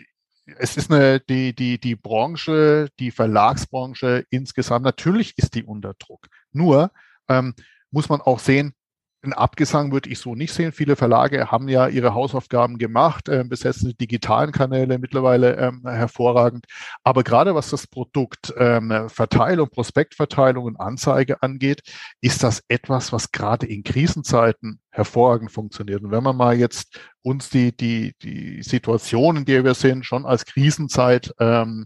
es 0.58 0.78
ist 0.78 0.92
eine, 0.92 1.20
die, 1.20 1.54
die, 1.54 1.80
die 1.80 1.96
Branche, 1.96 2.90
die 3.00 3.12
Verlagsbranche 3.12 4.26
insgesamt, 4.30 4.84
natürlich 4.84 5.38
ist 5.38 5.56
die 5.56 5.64
unter 5.64 5.94
Druck. 5.94 6.28
Nur 6.52 6.92
ähm, 7.28 7.54
muss 7.92 8.10
man 8.10 8.22
auch 8.22 8.40
sehen, 8.40 8.74
ein 9.22 9.34
Abgesang 9.34 9.92
würde 9.92 10.10
ich 10.10 10.20
so 10.20 10.36
nicht 10.36 10.54
sehen. 10.54 10.72
Viele 10.72 10.96
Verlage 10.96 11.52
haben 11.52 11.68
ja 11.68 11.88
ihre 11.88 12.14
Hausaufgaben 12.14 12.78
gemacht, 12.78 13.28
äh, 13.28 13.44
besetzen 13.44 13.90
die 13.90 13.98
digitalen 13.98 14.52
Kanäle 14.52 14.98
mittlerweile 14.98 15.58
ähm, 15.58 15.82
hervorragend. 15.84 16.66
Aber 17.04 17.24
gerade 17.24 17.54
was 17.54 17.70
das 17.70 17.88
Produkt 17.88 18.54
ähm, 18.58 19.10
Verteilung, 19.10 19.70
Prospektverteilung 19.70 20.66
und 20.66 20.80
Anzeige 20.80 21.42
angeht, 21.42 21.82
ist 22.22 22.44
das 22.44 22.64
etwas, 22.70 23.12
was 23.12 23.32
gerade 23.32 23.66
in 23.66 23.84
Krisenzeiten 23.84 24.80
hervorragend 24.92 25.52
funktioniert. 25.52 26.02
Und 26.04 26.12
wenn 26.12 26.24
man 26.24 26.38
mal 26.38 26.56
jetzt 26.56 27.00
uns 27.22 27.50
die, 27.50 27.76
die, 27.76 28.14
die 28.22 28.64
Situation, 28.64 29.38
in 29.38 29.46
der 29.46 29.64
wir 29.64 29.74
sind, 29.74 30.06
schon 30.06 30.26
als 30.26 30.46
Krisenzeit 30.46 31.34
ähm, 31.40 31.86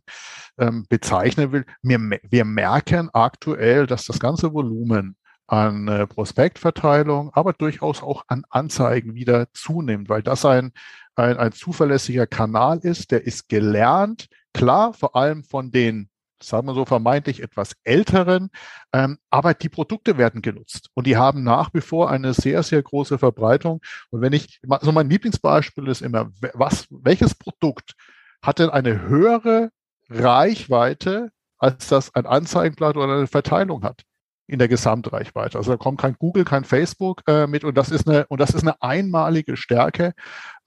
ähm, 0.60 0.86
bezeichnen 0.88 1.52
will, 1.52 1.66
wir, 1.82 2.00
wir 2.00 2.46
merken 2.46 3.10
aktuell, 3.12 3.88
dass 3.88 4.06
das 4.06 4.20
ganze 4.20 4.54
Volumen 4.54 5.16
an 5.48 5.88
äh, 5.88 6.08
Prospektverteilung, 6.08 7.32
aber 7.34 7.54
durchaus 7.54 8.02
auch 8.02 8.24
an 8.28 8.44
Anzeigen 8.50 9.16
wieder 9.16 9.48
zunimmt, 9.54 10.10
weil 10.10 10.24
das 10.24 10.46
ein, 10.46 10.72
ein, 11.16 11.38
ein 11.38 11.52
zuverlässiger 11.52 12.28
Kanal 12.28 12.80
ist, 12.80 13.12
der 13.12 13.26
ist 13.26 13.50
gelernt, 13.50 14.28
klar, 14.54 14.94
vor 14.94 15.16
allem 15.16 15.44
von 15.44 15.72
den 15.72 16.10
sagen 16.44 16.68
wir 16.68 16.74
so 16.74 16.86
vermeintlich 16.86 17.42
etwas 17.42 17.76
älteren, 17.84 18.50
ähm, 18.92 19.18
aber 19.30 19.54
die 19.54 19.70
Produkte 19.70 20.18
werden 20.18 20.42
genutzt 20.42 20.90
und 20.94 21.08
die 21.08 21.18
haben 21.18 21.44
nach 21.44 21.74
wie 21.74 21.82
vor 21.82 22.10
eine 22.10 22.34
sehr, 22.34 22.64
sehr 22.64 22.82
große 22.84 23.18
Verbreitung. 23.18 23.82
Und 24.10 24.22
wenn 24.22 24.34
ich, 24.34 24.60
so 24.62 24.74
also 24.74 24.92
mein 24.92 25.10
Lieblingsbeispiel 25.10 25.88
ist 25.88 26.02
immer, 26.02 26.32
was, 26.54 26.88
welches 26.90 27.36
Produkt 27.36 27.96
hat 28.42 28.60
denn 28.60 28.70
eine 28.70 29.02
höhere 29.04 29.70
Reichweite, 30.10 31.32
als 31.58 31.88
das 31.88 32.14
ein 32.14 32.26
Anzeigenblatt 32.26 32.98
oder 32.98 33.16
eine 33.16 33.28
Verteilung 33.28 33.84
hat? 33.84 34.04
In 34.48 34.60
der 34.60 34.68
Gesamtreichweite. 34.68 35.58
Also 35.58 35.72
da 35.72 35.78
kommt 35.78 36.00
kein 36.02 36.16
Google, 36.20 36.44
kein 36.44 36.64
Facebook 36.64 37.22
äh, 37.28 37.48
mit 37.48 37.64
und 37.64 37.78
das 37.78 37.92
ist 37.92 38.08
eine 38.08 38.26
und 38.28 38.42
das 38.42 38.52
ist 38.52 38.64
eine 38.64 38.82
einmalige 38.82 39.58
Stärke. 39.58 40.14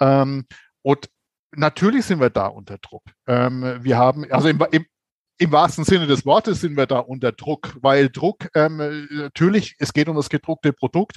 Ähm, 0.01 0.47
und 0.83 1.09
natürlich 1.53 2.05
sind 2.07 2.21
wir 2.21 2.31
da 2.31 2.47
unter 2.47 2.79
Druck. 2.79 3.05
Ähm, 3.27 3.79
wir 3.81 3.99
haben 3.99 4.25
also 4.31 4.49
im, 4.49 4.63
im, 4.71 4.87
im 5.39 5.53
wahrsten 5.53 5.85
Sinne 5.85 6.07
des 6.07 6.25
Wortes 6.25 6.61
sind 6.61 6.77
wir 6.77 6.87
da 6.87 6.99
unter 6.99 7.33
Druck, 7.33 7.77
weil 7.83 8.09
Druck 8.09 8.49
ähm, 8.55 9.07
natürlich, 9.11 9.77
es 9.79 9.93
geht 9.93 10.09
um 10.09 10.17
das 10.17 10.31
gedruckte 10.31 10.73
Produkt. 10.73 11.17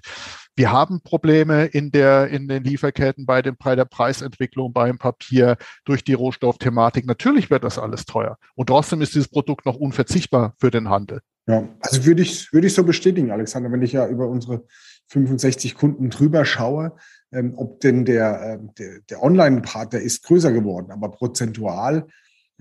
Wir 0.56 0.72
haben 0.72 1.01
Probleme 1.01 1.66
in 1.66 1.92
der 1.92 2.28
in 2.28 2.50
den 2.50 2.63
Lieferketten 2.63 3.25
bei, 3.25 3.42
dem, 3.42 3.56
bei 3.58 3.75
der 3.78 3.86
Preisentwicklung 3.86 4.74
beim 4.74 4.98
Papier 4.98 5.56
durch 5.86 6.04
die 6.04 6.13
Rohstoffthematik. 6.13 7.06
Natürlich 7.06 7.50
wird 7.50 7.63
das 7.63 7.80
alles 7.80 8.06
teuer 8.06 8.38
und 8.56 8.68
trotzdem 8.68 9.01
ist 9.01 9.16
dieses 9.16 9.30
Produkt 9.30 9.66
noch 9.66 9.75
unverzichtbar 9.75 10.54
für 10.60 10.72
den 10.72 10.89
Handel. 10.89 11.22
Ja, 11.50 11.68
also 11.79 12.06
würde 12.06 12.22
ich 12.22 12.53
würde 12.53 12.68
ich 12.68 12.75
so 12.75 12.84
bestätigen, 12.84 13.32
Alexander, 13.32 13.72
wenn 13.72 13.82
ich 13.82 13.94
ja 13.94 14.08
über 14.08 14.27
unsere 14.27 14.65
65 15.08 15.74
Kunden 15.74 16.12
drüber 16.12 16.46
schaue, 16.46 16.96
ähm, 17.32 17.53
ob 17.58 17.79
denn 17.79 18.06
der, 18.06 18.41
äh, 18.41 18.60
der, 18.77 19.00
der 19.10 19.24
Online-Part, 19.24 19.94
der 19.94 20.01
ist 20.03 20.24
größer 20.24 20.51
geworden, 20.51 20.91
aber 20.91 21.10
prozentual 21.10 22.06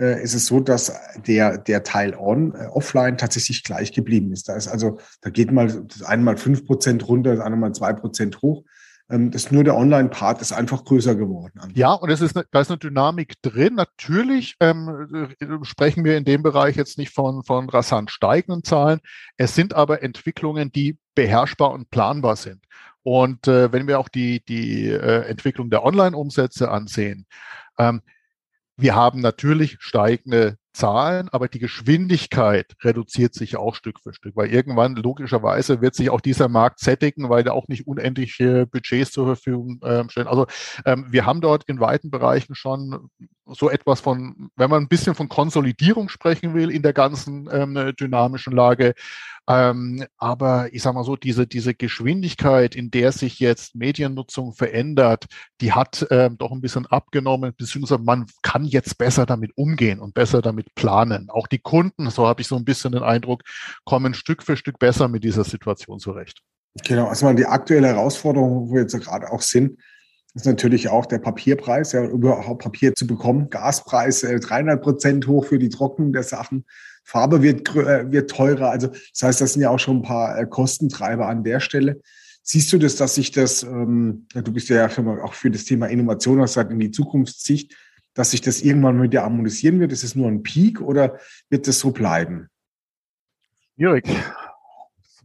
äh, 0.00 0.22
ist 0.22 0.32
es 0.32 0.46
so, 0.46 0.60
dass 0.60 0.90
der, 1.26 1.58
der 1.58 1.82
Teil 1.82 2.14
on, 2.14 2.54
äh, 2.54 2.68
offline 2.68 3.18
tatsächlich 3.18 3.62
gleich 3.62 3.92
geblieben 3.92 4.32
ist. 4.32 4.48
Da 4.48 4.56
ist 4.56 4.68
also, 4.68 4.98
da 5.20 5.28
geht 5.28 5.52
mal 5.52 5.66
das 5.66 6.02
eine 6.02 6.22
mal 6.22 6.38
fünf 6.38 6.64
Prozent 6.64 7.06
runter, 7.06 7.32
das 7.36 7.44
andere 7.44 7.60
mal 7.60 7.74
zwei 7.74 7.92
Prozent 7.92 8.40
hoch. 8.40 8.64
Ähm, 9.10 9.30
das 9.30 9.50
nur 9.50 9.64
der 9.64 9.76
Online-Part 9.76 10.40
ist 10.42 10.52
einfach 10.52 10.84
größer 10.84 11.14
geworden. 11.14 11.60
Ja, 11.74 11.92
und 11.92 12.10
es 12.10 12.20
ist 12.20 12.36
eine, 12.36 12.46
da 12.50 12.60
ist 12.60 12.70
eine 12.70 12.78
Dynamik 12.78 13.40
drin. 13.42 13.74
Natürlich 13.74 14.56
ähm, 14.60 15.28
äh, 15.40 15.46
sprechen 15.62 16.04
wir 16.04 16.16
in 16.16 16.24
dem 16.24 16.42
Bereich 16.42 16.76
jetzt 16.76 16.98
nicht 16.98 17.12
von, 17.12 17.42
von 17.42 17.68
rasant 17.70 18.10
steigenden 18.10 18.64
Zahlen. 18.64 19.00
Es 19.36 19.54
sind 19.54 19.74
aber 19.74 20.02
Entwicklungen, 20.02 20.70
die 20.70 20.98
beherrschbar 21.14 21.72
und 21.72 21.90
planbar 21.90 22.36
sind. 22.36 22.64
Und 23.02 23.48
äh, 23.48 23.72
wenn 23.72 23.86
wir 23.86 23.98
auch 23.98 24.08
die, 24.08 24.44
die 24.44 24.88
äh, 24.88 25.26
Entwicklung 25.26 25.70
der 25.70 25.84
Online-Umsätze 25.84 26.70
ansehen, 26.70 27.26
ähm, 27.78 28.02
wir 28.76 28.94
haben 28.94 29.20
natürlich 29.20 29.76
steigende 29.80 30.56
Zahlen, 30.78 31.28
aber 31.30 31.48
die 31.48 31.58
Geschwindigkeit 31.58 32.76
reduziert 32.84 33.34
sich 33.34 33.56
auch 33.56 33.74
Stück 33.74 33.98
für 34.00 34.14
Stück, 34.14 34.36
weil 34.36 34.48
irgendwann 34.48 34.94
logischerweise 34.94 35.80
wird 35.80 35.96
sich 35.96 36.08
auch 36.08 36.20
dieser 36.20 36.48
Markt 36.48 36.78
sättigen, 36.78 37.28
weil 37.28 37.42
da 37.42 37.50
auch 37.50 37.66
nicht 37.66 37.88
unendliche 37.88 38.64
Budgets 38.66 39.10
zur 39.10 39.26
Verfügung 39.26 39.80
äh, 39.82 40.08
stellen. 40.08 40.28
Also 40.28 40.46
ähm, 40.86 41.06
wir 41.10 41.26
haben 41.26 41.40
dort 41.40 41.64
in 41.64 41.80
weiten 41.80 42.10
Bereichen 42.10 42.54
schon 42.54 43.10
so 43.54 43.70
etwas 43.70 44.00
von, 44.00 44.50
wenn 44.56 44.70
man 44.70 44.82
ein 44.82 44.88
bisschen 44.88 45.14
von 45.14 45.28
Konsolidierung 45.28 46.08
sprechen 46.08 46.54
will 46.54 46.70
in 46.70 46.82
der 46.82 46.92
ganzen 46.92 47.48
ähm, 47.52 47.94
dynamischen 47.98 48.52
Lage, 48.52 48.94
ähm, 49.48 50.04
aber 50.18 50.74
ich 50.74 50.82
sage 50.82 50.94
mal 50.94 51.04
so, 51.04 51.16
diese, 51.16 51.46
diese 51.46 51.74
Geschwindigkeit, 51.74 52.76
in 52.76 52.90
der 52.90 53.12
sich 53.12 53.40
jetzt 53.40 53.74
Mediennutzung 53.74 54.52
verändert, 54.52 55.24
die 55.62 55.72
hat 55.72 56.06
ähm, 56.10 56.36
doch 56.36 56.52
ein 56.52 56.60
bisschen 56.60 56.84
abgenommen, 56.84 57.54
beziehungsweise 57.56 58.02
man 58.02 58.26
kann 58.42 58.66
jetzt 58.66 58.98
besser 58.98 59.24
damit 59.24 59.52
umgehen 59.56 60.00
und 60.00 60.12
besser 60.12 60.42
damit 60.42 60.74
planen. 60.74 61.30
Auch 61.30 61.46
die 61.46 61.60
Kunden, 61.60 62.10
so 62.10 62.26
habe 62.26 62.42
ich 62.42 62.46
so 62.46 62.56
ein 62.56 62.66
bisschen 62.66 62.92
den 62.92 63.02
Eindruck, 63.02 63.42
kommen 63.86 64.12
Stück 64.12 64.42
für 64.42 64.58
Stück 64.58 64.78
besser 64.78 65.08
mit 65.08 65.24
dieser 65.24 65.44
Situation 65.44 65.98
zurecht. 65.98 66.42
Genau, 66.84 67.06
also 67.08 67.32
die 67.32 67.46
aktuelle 67.46 67.88
Herausforderung, 67.88 68.68
wo 68.68 68.74
wir 68.74 68.82
jetzt 68.82 69.00
gerade 69.00 69.32
auch 69.32 69.40
sind, 69.40 69.78
ist 70.34 70.46
natürlich 70.46 70.88
auch 70.88 71.06
der 71.06 71.18
Papierpreis, 71.18 71.92
ja, 71.92 72.04
überhaupt 72.04 72.62
Papier 72.62 72.94
zu 72.94 73.06
bekommen. 73.06 73.50
Gaspreis 73.50 74.22
äh, 74.22 74.38
300 74.38 74.82
Prozent 74.82 75.26
hoch 75.26 75.46
für 75.46 75.58
die 75.58 75.68
Trocknung 75.68 76.12
der 76.12 76.22
Sachen. 76.22 76.64
Farbe 77.04 77.42
wird, 77.42 77.74
äh, 77.74 78.10
wird 78.12 78.30
teurer. 78.30 78.70
Also 78.70 78.88
das 78.88 79.22
heißt, 79.22 79.40
das 79.40 79.54
sind 79.54 79.62
ja 79.62 79.70
auch 79.70 79.78
schon 79.78 79.98
ein 79.98 80.02
paar 80.02 80.38
äh, 80.38 80.46
Kostentreiber 80.46 81.26
an 81.26 81.44
der 81.44 81.60
Stelle. 81.60 82.00
Siehst 82.42 82.72
du 82.72 82.78
das, 82.78 82.96
dass 82.96 83.14
sich 83.14 83.30
das, 83.30 83.62
ähm, 83.62 84.26
du 84.32 84.52
bist 84.52 84.68
ja 84.68 84.86
auch 84.86 85.34
für 85.34 85.50
das 85.50 85.64
Thema 85.64 85.86
Innovation, 85.86 86.40
hast 86.40 86.54
gesagt, 86.54 86.70
in 86.70 86.78
die 86.78 86.90
Zukunftssicht, 86.90 87.76
dass 88.14 88.30
sich 88.30 88.40
das 88.40 88.62
irgendwann 88.62 89.02
wieder 89.02 89.22
harmonisieren 89.22 89.80
wird? 89.80 89.92
Ist 89.92 90.04
es 90.04 90.14
nur 90.14 90.28
ein 90.28 90.42
Peak 90.42 90.80
oder 90.80 91.18
wird 91.50 91.68
das 91.68 91.78
so 91.78 91.90
bleiben? 91.90 92.48
Schwierig. 93.74 94.04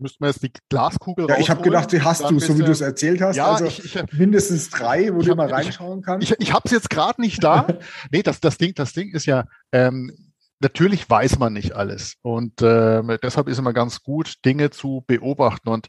Müssten 0.03 0.21
wir 0.21 0.27
jetzt 0.27 0.43
die 0.43 0.51
Glaskugel 0.69 1.27
Ja, 1.29 1.37
ich 1.37 1.49
habe 1.49 1.61
gedacht, 1.61 1.91
die 1.93 2.01
hast 2.01 2.29
du, 2.29 2.37
so 2.37 2.59
wie 2.59 2.63
du 2.63 2.71
es 2.71 2.81
erzählt 2.81 3.21
hast. 3.21 3.37
Ja, 3.37 3.53
also 3.53 3.65
ich, 3.65 3.85
ich, 3.85 4.03
mindestens 4.11 4.69
drei, 4.69 5.13
wo 5.13 5.21
du 5.21 5.33
mal 5.33 5.47
reinschauen 5.47 6.01
kannst. 6.01 6.29
Ich, 6.29 6.39
ich 6.39 6.53
habe 6.53 6.63
es 6.65 6.71
jetzt 6.71 6.89
gerade 6.89 7.21
nicht 7.21 7.41
da. 7.41 7.65
nee, 8.11 8.21
das, 8.21 8.41
das, 8.41 8.57
Ding, 8.57 8.73
das 8.75 8.91
Ding 8.91 9.11
ist 9.13 9.25
ja, 9.25 9.45
ähm, 9.71 10.11
natürlich 10.63 11.09
weiß 11.09 11.37
man 11.37 11.53
nicht 11.53 11.73
alles. 11.73 12.15
Und 12.21 12.61
äh, 12.61 13.19
deshalb 13.21 13.47
ist 13.47 13.59
immer 13.59 13.73
ganz 13.73 14.01
gut, 14.01 14.43
Dinge 14.45 14.69
zu 14.71 15.03
beobachten. 15.05 15.69
Und 15.69 15.87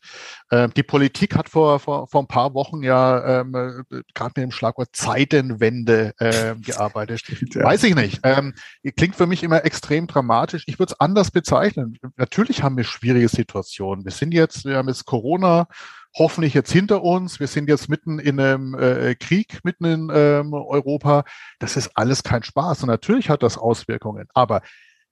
äh, 0.51 0.69
die 0.69 0.83
Politik 0.83 1.37
hat 1.37 1.49
vor, 1.49 1.81
vor, 1.81 2.09
vor 2.09 2.23
ein 2.23 2.27
paar 2.27 2.55
Wochen 2.55 2.83
ja 2.83 3.41
ähm, 3.41 3.55
äh, 3.55 4.03
gerade 4.15 4.33
mit 4.37 4.45
dem 4.45 4.51
Schlagwort 4.51 4.91
Zeitenwende 4.93 6.13
äh, 6.19 6.55
gearbeitet. 6.57 7.21
Stimmt, 7.25 7.55
ja. 7.55 7.65
Weiß 7.65 7.85
ich 7.85 7.95
nicht. 7.95 8.21
Ähm, 8.25 8.55
klingt 8.97 9.17
für 9.17 9.27
mich 9.27 9.43
immer 9.43 9.65
extrem 9.65 10.07
dramatisch. 10.07 10.65
Ich 10.67 10.79
würde 10.79 10.93
es 10.93 11.01
anders 11.01 11.31
bezeichnen. 11.31 11.99
Natürlich 12.17 12.63
haben 12.63 12.77
wir 12.77 12.85
schwierige 12.85 13.29
Situationen. 13.29 14.05
Wir 14.05 14.13
sind 14.13 14.35
jetzt, 14.35 14.65
wir 14.65 14.77
haben 14.77 14.89
jetzt 14.89 15.07
Corona 15.07 15.67
hoffentlich 16.15 16.55
jetzt 16.55 16.73
hinter 16.73 17.03
uns. 17.03 17.41
Wir 17.41 17.47
sind 17.47 17.69
jetzt 17.69 17.89
mitten 17.89 18.19
in 18.19 18.39
einem 18.41 18.75
äh, 18.75 19.15
Krieg, 19.15 19.61
mitten 19.65 19.85
in 19.85 20.11
ähm, 20.15 20.53
Europa. 20.53 21.25
Das 21.59 21.77
ist 21.77 21.91
alles 21.95 22.23
kein 22.23 22.43
Spaß. 22.43 22.83
Und 22.83 22.89
natürlich 22.89 23.31
hat 23.31 23.43
das 23.43 23.59
Auswirkungen. 23.59 24.29
Aber 24.35 24.63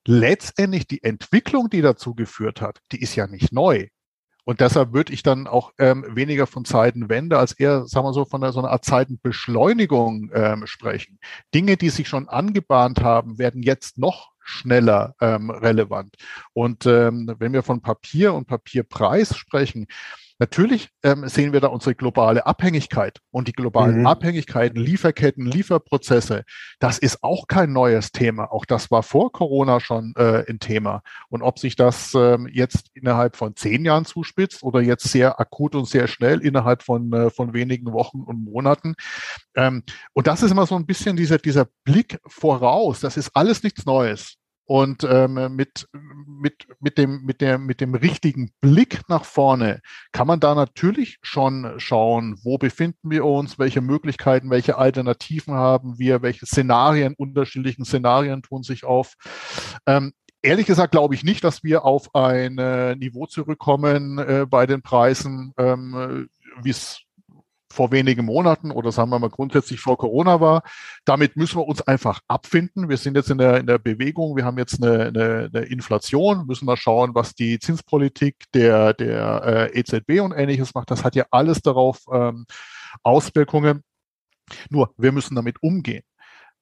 letztendlich 0.06 0.86
die 0.86 1.02
Entwicklung, 1.02 1.70
die 1.70 1.82
dazu 1.82 2.14
geführt 2.14 2.60
hat, 2.60 2.80
die 2.92 3.02
ist 3.02 3.16
ja 3.16 3.26
nicht 3.26 3.52
neu. 3.52 3.88
Und 4.44 4.60
deshalb 4.60 4.92
würde 4.92 5.12
ich 5.12 5.22
dann 5.22 5.46
auch 5.46 5.72
ähm, 5.78 6.04
weniger 6.08 6.48
von 6.48 6.64
Zeitenwende 6.64 7.38
als 7.38 7.52
eher, 7.52 7.86
sagen 7.86 8.06
wir 8.06 8.12
so, 8.12 8.24
von 8.24 8.42
einer, 8.42 8.52
so 8.52 8.58
einer 8.58 8.70
Art 8.70 8.84
Zeitenbeschleunigung 8.84 10.30
ähm, 10.34 10.66
sprechen. 10.66 11.20
Dinge, 11.54 11.76
die 11.76 11.90
sich 11.90 12.08
schon 12.08 12.28
angebahnt 12.28 13.02
haben, 13.02 13.38
werden 13.38 13.62
jetzt 13.62 13.98
noch 13.98 14.32
schneller 14.40 15.14
ähm, 15.20 15.50
relevant. 15.50 16.16
Und 16.52 16.86
ähm, 16.86 17.32
wenn 17.38 17.52
wir 17.52 17.62
von 17.62 17.82
Papier 17.82 18.34
und 18.34 18.48
Papierpreis 18.48 19.36
sprechen, 19.36 19.86
Natürlich 20.42 20.88
ähm, 21.04 21.28
sehen 21.28 21.52
wir 21.52 21.60
da 21.60 21.68
unsere 21.68 21.94
globale 21.94 22.46
Abhängigkeit 22.46 23.20
und 23.30 23.46
die 23.46 23.52
globalen 23.52 24.00
mhm. 24.00 24.06
Abhängigkeiten, 24.08 24.76
Lieferketten, 24.76 25.46
Lieferprozesse. 25.46 26.42
Das 26.80 26.98
ist 26.98 27.22
auch 27.22 27.46
kein 27.46 27.72
neues 27.72 28.10
Thema. 28.10 28.50
Auch 28.50 28.64
das 28.64 28.90
war 28.90 29.04
vor 29.04 29.30
Corona 29.30 29.78
schon 29.78 30.14
äh, 30.16 30.44
ein 30.48 30.58
Thema. 30.58 31.04
Und 31.28 31.42
ob 31.42 31.60
sich 31.60 31.76
das 31.76 32.12
ähm, 32.16 32.48
jetzt 32.52 32.88
innerhalb 32.92 33.36
von 33.36 33.54
zehn 33.54 33.84
Jahren 33.84 34.04
zuspitzt 34.04 34.64
oder 34.64 34.80
jetzt 34.80 35.04
sehr 35.04 35.38
akut 35.38 35.76
und 35.76 35.86
sehr 35.86 36.08
schnell 36.08 36.40
innerhalb 36.40 36.82
von, 36.82 37.12
äh, 37.12 37.30
von 37.30 37.54
wenigen 37.54 37.92
Wochen 37.92 38.22
und 38.22 38.42
Monaten. 38.42 38.96
Ähm, 39.54 39.84
und 40.12 40.26
das 40.26 40.42
ist 40.42 40.50
immer 40.50 40.66
so 40.66 40.74
ein 40.74 40.86
bisschen 40.86 41.14
dieser, 41.14 41.38
dieser 41.38 41.68
Blick 41.84 42.18
voraus. 42.26 42.98
Das 42.98 43.16
ist 43.16 43.30
alles 43.34 43.62
nichts 43.62 43.86
Neues. 43.86 44.38
Und 44.72 45.04
ähm, 45.04 45.54
mit, 45.54 45.86
mit, 45.92 46.66
mit, 46.80 46.96
dem, 46.96 47.26
mit, 47.26 47.42
der, 47.42 47.58
mit 47.58 47.82
dem 47.82 47.94
richtigen 47.94 48.52
Blick 48.62 49.02
nach 49.06 49.26
vorne 49.26 49.82
kann 50.12 50.26
man 50.26 50.40
da 50.40 50.54
natürlich 50.54 51.18
schon 51.20 51.74
schauen, 51.76 52.38
wo 52.42 52.56
befinden 52.56 53.10
wir 53.10 53.26
uns, 53.26 53.58
welche 53.58 53.82
Möglichkeiten, 53.82 54.48
welche 54.48 54.78
Alternativen 54.78 55.52
haben 55.52 55.98
wir, 55.98 56.22
welche 56.22 56.46
Szenarien, 56.46 57.12
unterschiedlichen 57.18 57.84
Szenarien 57.84 58.40
tun 58.40 58.62
sich 58.62 58.84
auf. 58.84 59.12
Ähm, 59.84 60.14
ehrlich 60.40 60.64
gesagt 60.64 60.92
glaube 60.92 61.16
ich 61.16 61.22
nicht, 61.22 61.44
dass 61.44 61.62
wir 61.62 61.84
auf 61.84 62.14
ein 62.14 62.56
äh, 62.56 62.96
Niveau 62.96 63.26
zurückkommen 63.26 64.16
äh, 64.16 64.46
bei 64.48 64.64
den 64.64 64.80
Preisen, 64.80 65.52
ähm, 65.58 66.30
wie 66.62 66.70
es 66.70 67.02
vor 67.72 67.90
wenigen 67.90 68.24
Monaten 68.24 68.70
oder 68.70 68.92
sagen 68.92 69.10
wir 69.10 69.18
mal 69.18 69.30
grundsätzlich 69.30 69.80
vor 69.80 69.98
Corona 69.98 70.40
war. 70.40 70.62
Damit 71.04 71.36
müssen 71.36 71.58
wir 71.58 71.66
uns 71.66 71.82
einfach 71.82 72.20
abfinden. 72.28 72.88
Wir 72.88 72.96
sind 72.96 73.16
jetzt 73.16 73.30
in 73.30 73.38
der, 73.38 73.58
in 73.58 73.66
der 73.66 73.78
Bewegung. 73.78 74.36
Wir 74.36 74.44
haben 74.44 74.58
jetzt 74.58 74.82
eine, 74.82 75.06
eine, 75.06 75.50
eine 75.52 75.64
Inflation, 75.66 76.46
müssen 76.46 76.66
mal 76.66 76.76
schauen, 76.76 77.14
was 77.14 77.34
die 77.34 77.58
Zinspolitik 77.58 78.36
der, 78.54 78.92
der 78.94 79.70
äh, 79.74 79.80
EZB 79.80 80.20
und 80.20 80.32
ähnliches 80.32 80.74
macht. 80.74 80.90
Das 80.90 81.04
hat 81.04 81.16
ja 81.16 81.24
alles 81.30 81.62
darauf 81.62 82.00
ähm, 82.12 82.46
Auswirkungen. 83.02 83.82
Nur, 84.68 84.92
wir 84.96 85.12
müssen 85.12 85.34
damit 85.34 85.62
umgehen. 85.62 86.02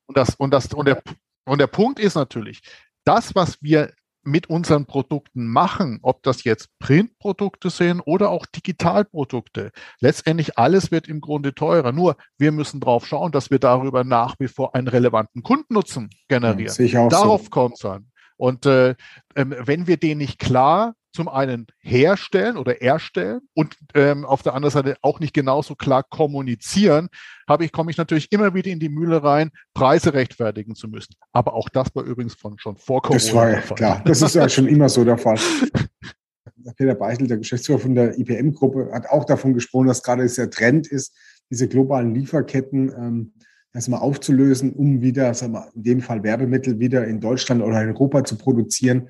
Und 0.07 0.17
das, 0.17 0.35
und 0.37 0.53
das, 0.53 0.73
und 0.73 0.87
der, 0.87 1.03
und 1.45 1.61
der 1.61 1.67
Punkt 1.67 1.99
ist 1.99 2.15
natürlich, 2.15 2.61
das, 3.05 3.35
was 3.35 3.61
wir 3.61 3.93
mit 4.23 4.51
unseren 4.51 4.87
Produkten 4.87 5.47
machen, 5.47 5.99
ob 6.03 6.23
das 6.23 6.45
jetzt 6.45 6.69
Printprodukte 6.79 7.71
sind 7.71 8.01
oder 8.01 8.31
auch 8.31 8.47
Digitalprodukte. 8.47 9.73
Letztendlich 10.01 10.59
alles 10.59 10.91
wird 10.91 11.09
im 11.09 11.21
Grunde 11.21 11.55
teurer. 11.55 11.93
Nur 11.93 12.17
wir 12.39 12.53
müssen 12.53 12.81
darauf 12.81 13.07
schauen, 13.07 13.33
dass 13.33 13.51
wir 13.51 13.59
darüber 13.59 14.05
nach 14.05 14.37
wie 14.39 14.49
vor 14.49 14.75
einen 14.75 14.89
relevanten 14.89 15.43
Kundennutzen 15.43 16.11
generieren. 16.29 16.75
Ja, 16.87 17.09
Darauf 17.09 17.45
so. 17.45 17.51
kommt 17.51 17.77
es 17.77 17.85
an. 17.85 18.11
Und 18.37 18.67
äh, 18.67 18.95
ähm, 19.37 19.55
wenn 19.59 19.87
wir 19.87 19.97
den 19.97 20.19
nicht 20.19 20.39
klar 20.39 20.95
zum 21.13 21.29
einen 21.29 21.67
herstellen 21.81 22.57
oder 22.57 22.83
erstellen 22.83 23.41
und 23.55 23.77
ähm, 23.95 24.25
auf 24.25 24.43
der 24.43 24.55
anderen 24.55 24.73
Seite 24.73 24.97
auch 25.03 25.21
nicht 25.21 25.35
genauso 25.35 25.75
klar 25.75 26.03
kommunizieren, 26.03 27.09
habe 27.49 27.65
ich, 27.65 27.73
komme 27.73 27.91
ich 27.91 27.97
natürlich 27.97 28.31
immer 28.33 28.55
wieder 28.55 28.71
in 28.71 28.81
die 28.81 28.89
Mühle 28.89 29.23
rein, 29.23 29.51
Preise 29.75 30.15
rechtfertigen 30.15 30.75
zu 30.75 30.89
müssen. 30.89 31.15
Aber 31.33 31.55
auch 31.55 31.69
das 31.69 31.95
war 31.95 32.05
übrigens 32.05 32.35
von 32.35 32.59
schon 32.59 32.77
vor 32.77 33.03
Corona. 33.03 33.19
Das 33.19 33.35
war 33.35 33.51
ja 33.51 33.61
klar. 33.61 34.03
Das 34.05 34.23
ist 34.23 34.35
ja 34.35 34.49
schon 34.49 34.69
immer 34.69 34.89
so 34.89 35.05
der 35.05 35.19
Fall. 35.19 35.39
Peter 36.77 36.95
Beichel, 36.95 37.27
der 37.27 37.39
Geschäftsführer 37.39 37.79
von 37.79 37.95
der 37.95 38.19
IPM-Gruppe, 38.19 38.91
hat 38.93 39.07
auch 39.09 39.25
davon 39.25 39.55
gesprochen, 39.55 39.89
dass 39.89 40.03
gerade 40.03 40.27
der 40.27 40.51
Trend 40.51 40.87
ist, 40.87 41.17
diese 41.51 41.69
globalen 41.69 42.15
Lieferketten 42.15 42.93
ähm, 42.97 43.33
erstmal 43.73 44.01
aufzulösen, 44.01 44.73
um 44.73 45.01
wieder, 45.01 45.33
sagen 45.35 45.53
wir, 45.53 45.71
in 45.75 45.83
dem 45.83 46.01
Fall 46.01 46.23
Werbemittel 46.23 46.79
wieder 46.79 47.07
in 47.07 47.21
Deutschland 47.21 47.63
oder 47.63 47.83
in 47.83 47.89
Europa 47.89 48.25
zu 48.25 48.37
produzieren 48.37 49.09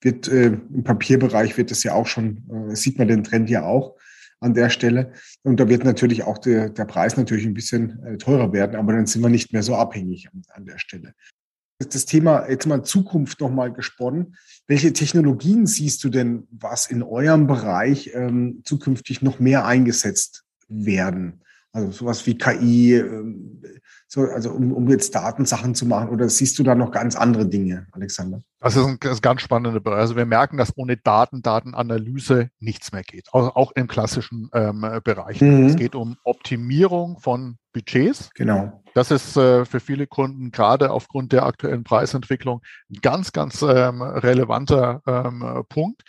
wird 0.00 0.28
äh, 0.28 0.46
im 0.46 0.84
Papierbereich 0.84 1.56
wird 1.56 1.70
es 1.70 1.82
ja 1.82 1.94
auch 1.94 2.06
schon, 2.06 2.70
äh, 2.70 2.76
sieht 2.76 2.98
man 2.98 3.08
den 3.08 3.24
Trend 3.24 3.50
ja 3.50 3.64
auch 3.64 3.96
an 4.40 4.54
der 4.54 4.70
Stelle. 4.70 5.12
Und 5.42 5.60
da 5.60 5.68
wird 5.68 5.84
natürlich 5.84 6.22
auch 6.22 6.38
der, 6.38 6.70
der 6.70 6.86
Preis 6.86 7.16
natürlich 7.16 7.44
ein 7.44 7.54
bisschen 7.54 8.02
äh, 8.04 8.16
teurer 8.16 8.52
werden, 8.52 8.76
aber 8.76 8.94
dann 8.94 9.06
sind 9.06 9.22
wir 9.22 9.28
nicht 9.28 9.52
mehr 9.52 9.62
so 9.62 9.76
abhängig 9.76 10.28
an, 10.32 10.42
an 10.54 10.64
der 10.64 10.78
Stelle. 10.78 11.14
Das 11.78 12.04
Thema 12.04 12.48
jetzt 12.48 12.66
mal 12.66 12.82
Zukunft 12.82 13.40
nochmal 13.40 13.72
gesponnen. 13.72 14.36
Welche 14.66 14.92
Technologien 14.92 15.66
siehst 15.66 16.04
du 16.04 16.10
denn, 16.10 16.46
was 16.50 16.86
in 16.86 17.02
eurem 17.02 17.46
Bereich 17.46 18.10
ähm, 18.14 18.60
zukünftig 18.64 19.22
noch 19.22 19.40
mehr 19.40 19.64
eingesetzt 19.64 20.44
werden? 20.68 21.40
Also 21.72 21.90
sowas 21.90 22.26
wie 22.26 22.36
KI, 22.36 22.96
ähm, 22.96 23.62
so, 24.12 24.22
also 24.22 24.50
um, 24.50 24.72
um 24.72 24.88
jetzt 24.90 25.14
Datensachen 25.14 25.76
zu 25.76 25.86
machen 25.86 26.08
oder 26.08 26.28
siehst 26.28 26.58
du 26.58 26.64
da 26.64 26.74
noch 26.74 26.90
ganz 26.90 27.14
andere 27.14 27.46
Dinge, 27.46 27.86
Alexander? 27.92 28.40
Das 28.58 28.74
ist 28.74 28.84
ein, 28.84 28.96
das 28.98 29.12
ist 29.12 29.22
ganz 29.22 29.40
spannender 29.40 29.78
Bereich. 29.78 30.00
Also 30.00 30.16
wir 30.16 30.26
merken, 30.26 30.56
dass 30.56 30.76
ohne 30.76 30.96
Daten, 30.96 31.42
Datenanalyse 31.42 32.50
nichts 32.58 32.90
mehr 32.90 33.04
geht. 33.04 33.28
Auch, 33.30 33.54
auch 33.54 33.70
im 33.76 33.86
klassischen 33.86 34.50
ähm, 34.52 34.84
Bereich. 35.04 35.40
Mhm. 35.40 35.66
Es 35.66 35.76
geht 35.76 35.94
um 35.94 36.16
Optimierung 36.24 37.20
von 37.20 37.56
Budgets. 37.72 38.30
Genau. 38.34 38.82
Das 38.94 39.12
ist 39.12 39.36
äh, 39.36 39.64
für 39.64 39.78
viele 39.78 40.08
Kunden 40.08 40.50
gerade 40.50 40.90
aufgrund 40.90 41.30
der 41.30 41.46
aktuellen 41.46 41.84
Preisentwicklung 41.84 42.62
ein 42.90 42.98
ganz, 43.02 43.30
ganz 43.30 43.62
ähm, 43.62 44.02
relevanter 44.02 45.02
ähm, 45.06 45.64
Punkt. 45.68 46.02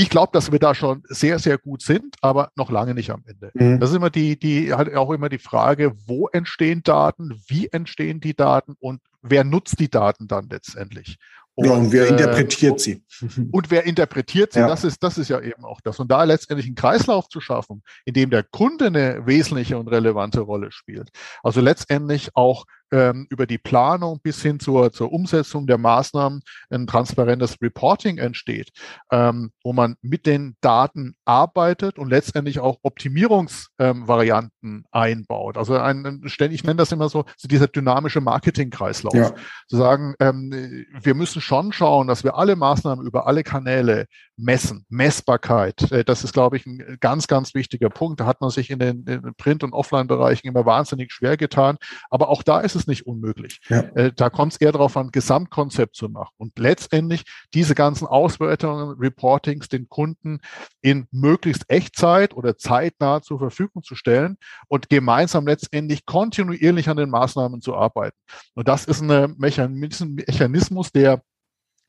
Ich 0.00 0.08
glaube, 0.08 0.30
dass 0.32 0.50
wir 0.50 0.58
da 0.58 0.74
schon 0.74 1.02
sehr, 1.08 1.38
sehr 1.38 1.58
gut 1.58 1.82
sind, 1.82 2.16
aber 2.22 2.52
noch 2.56 2.70
lange 2.70 2.94
nicht 2.94 3.10
am 3.10 3.22
Ende. 3.26 3.50
Mhm. 3.52 3.80
Das 3.80 3.90
ist 3.90 3.96
immer 3.96 4.08
die, 4.08 4.38
die, 4.38 4.72
halt 4.72 4.94
auch 4.94 5.10
immer 5.10 5.28
die 5.28 5.38
Frage, 5.38 5.92
wo 6.06 6.26
entstehen 6.28 6.82
Daten, 6.82 7.38
wie 7.48 7.68
entstehen 7.68 8.18
die 8.18 8.34
Daten 8.34 8.76
und 8.80 9.02
wer 9.20 9.44
nutzt 9.44 9.78
die 9.78 9.90
Daten 9.90 10.26
dann 10.26 10.48
letztendlich? 10.48 11.18
Und, 11.54 11.66
ja, 11.66 11.72
und 11.72 11.92
wer 11.92 12.06
äh, 12.06 12.08
interpretiert 12.08 12.80
sie? 12.80 13.02
Und 13.52 13.70
wer 13.70 13.84
interpretiert 13.84 14.54
sie? 14.54 14.60
Ja. 14.60 14.68
Das, 14.68 14.84
ist, 14.84 15.02
das 15.02 15.18
ist 15.18 15.28
ja 15.28 15.40
eben 15.40 15.64
auch 15.66 15.82
das. 15.82 15.98
Und 15.98 16.10
da 16.10 16.24
letztendlich 16.24 16.66
einen 16.66 16.76
Kreislauf 16.76 17.28
zu 17.28 17.42
schaffen, 17.42 17.82
in 18.06 18.14
dem 18.14 18.30
der 18.30 18.44
Kunde 18.44 18.86
eine 18.86 19.26
wesentliche 19.26 19.76
und 19.76 19.88
relevante 19.88 20.40
Rolle 20.40 20.72
spielt. 20.72 21.10
Also 21.42 21.60
letztendlich 21.60 22.34
auch 22.34 22.64
ähm, 22.92 23.26
über 23.30 23.46
die 23.46 23.58
Planung 23.58 24.20
bis 24.22 24.42
hin 24.42 24.60
zur, 24.60 24.92
zur 24.92 25.12
Umsetzung 25.12 25.66
der 25.66 25.78
Maßnahmen 25.78 26.42
ein 26.70 26.86
transparentes 26.86 27.56
Reporting 27.60 28.18
entsteht, 28.18 28.70
ähm, 29.10 29.50
wo 29.62 29.72
man 29.72 29.96
mit 30.02 30.26
den 30.26 30.56
Daten 30.60 31.14
arbeitet 31.24 31.98
und 31.98 32.10
letztendlich 32.10 32.60
auch 32.60 32.78
Optimierungsvarianten 32.82 34.50
ähm, 34.62 34.84
einbaut. 34.90 35.56
Also 35.56 35.76
ein, 35.76 36.22
ich 36.24 36.64
nenne 36.64 36.76
das 36.76 36.92
immer 36.92 37.08
so, 37.08 37.24
so 37.36 37.48
dieser 37.48 37.68
dynamische 37.68 38.20
Marketingkreislauf. 38.20 39.14
Ja. 39.14 39.32
Zu 39.68 39.76
sagen, 39.76 40.14
ähm, 40.20 40.86
wir 41.00 41.14
müssen 41.14 41.40
schon 41.40 41.72
schauen, 41.72 42.08
dass 42.08 42.24
wir 42.24 42.36
alle 42.36 42.56
Maßnahmen 42.56 43.06
über 43.06 43.26
alle 43.26 43.42
Kanäle 43.42 44.06
messen. 44.40 44.84
Messbarkeit, 44.88 45.90
äh, 45.92 46.04
das 46.04 46.24
ist, 46.24 46.32
glaube 46.32 46.56
ich, 46.56 46.66
ein 46.66 46.98
ganz, 47.00 47.26
ganz 47.26 47.54
wichtiger 47.54 47.90
Punkt. 47.90 48.20
Da 48.20 48.26
hat 48.26 48.40
man 48.40 48.50
sich 48.50 48.70
in 48.70 48.78
den, 48.78 49.04
in 49.04 49.22
den 49.22 49.34
Print- 49.36 49.62
und 49.62 49.72
Offline-Bereichen 49.72 50.46
immer 50.46 50.66
wahnsinnig 50.66 51.12
schwer 51.12 51.36
getan. 51.36 51.76
Aber 52.10 52.28
auch 52.28 52.42
da 52.42 52.60
ist 52.60 52.74
es 52.74 52.86
nicht 52.86 53.06
unmöglich. 53.06 53.60
Ja. 53.68 53.80
Äh, 53.94 54.12
da 54.14 54.30
kommt 54.30 54.52
es 54.52 54.60
eher 54.60 54.72
darauf 54.72 54.96
an, 54.96 55.10
Gesamtkonzept 55.10 55.96
zu 55.96 56.08
machen 56.08 56.34
und 56.38 56.58
letztendlich 56.58 57.24
diese 57.54 57.74
ganzen 57.74 58.06
Auswertungen, 58.06 58.96
Reportings 58.98 59.68
den 59.68 59.88
Kunden 59.88 60.40
in 60.80 61.06
möglichst 61.10 61.64
Echtzeit 61.68 62.34
oder 62.34 62.56
zeitnah 62.56 63.22
zur 63.22 63.38
Verfügung 63.38 63.82
zu 63.82 63.94
stellen 63.94 64.36
und 64.68 64.88
gemeinsam 64.88 65.46
letztendlich 65.46 66.06
kontinuierlich 66.06 66.88
an 66.88 66.96
den 66.96 67.10
Maßnahmen 67.10 67.60
zu 67.60 67.74
arbeiten. 67.74 68.16
Und 68.54 68.68
das 68.68 68.84
ist 68.84 69.02
ein 69.02 69.34
Mechanismus, 69.38 70.92
der 70.92 71.22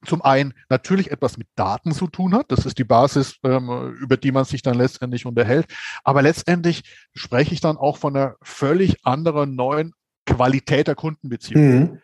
zum 0.06 0.22
einen 0.22 0.54
natürlich 0.70 1.12
etwas 1.12 1.38
mit 1.38 1.48
Daten 1.56 1.92
zu 1.92 2.08
tun 2.08 2.34
hat. 2.34 2.52
Das 2.52 2.66
ist 2.66 2.78
die 2.78 2.84
Basis, 2.84 3.38
ähm, 3.44 3.96
über 4.00 4.18
die 4.18 4.32
man 4.32 4.46
sich 4.46 4.62
dann 4.62 4.78
letztendlich 4.78 5.26
unterhält. 5.26 5.68
Aber 6.04 6.22
letztendlich 6.22 6.84
spreche 7.14 7.54
ich 7.54 7.62
dann 7.62 7.78
auch 7.78 7.98
von 7.98 8.16
einer 8.16 8.36
völlig 8.42 9.06
anderen 9.06 9.56
neuen 9.56 9.94
Qualität 10.26 10.88
der 10.88 10.96
Kundenbeziehung. 10.96 11.80
Mhm. 11.80 12.02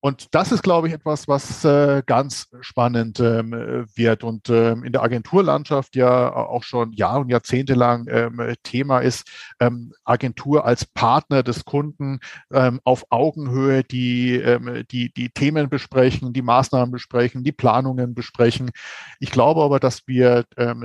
Und 0.00 0.32
das 0.32 0.52
ist, 0.52 0.62
glaube 0.62 0.86
ich, 0.86 0.94
etwas, 0.94 1.26
was 1.26 1.64
äh, 1.64 2.04
ganz 2.06 2.46
spannend 2.60 3.18
ähm, 3.18 3.50
wird 3.96 4.22
und 4.22 4.48
ähm, 4.48 4.84
in 4.84 4.92
der 4.92 5.02
Agenturlandschaft 5.02 5.96
ja 5.96 6.32
auch 6.32 6.62
schon 6.62 6.92
Jahr 6.92 7.18
und 7.18 7.30
Jahrzehnte 7.30 7.74
lang 7.74 8.06
ähm, 8.08 8.54
Thema 8.62 9.00
ist, 9.00 9.28
ähm, 9.58 9.92
Agentur 10.04 10.64
als 10.64 10.84
Partner 10.84 11.42
des 11.42 11.64
Kunden 11.64 12.20
ähm, 12.52 12.80
auf 12.84 13.06
Augenhöhe, 13.10 13.82
die, 13.82 14.36
ähm, 14.36 14.84
die 14.88 15.12
die 15.12 15.30
Themen 15.30 15.68
besprechen, 15.68 16.32
die 16.32 16.42
Maßnahmen 16.42 16.92
besprechen, 16.92 17.42
die 17.42 17.52
Planungen 17.52 18.14
besprechen. 18.14 18.70
Ich 19.18 19.32
glaube 19.32 19.62
aber, 19.62 19.80
dass 19.80 20.06
wir 20.06 20.44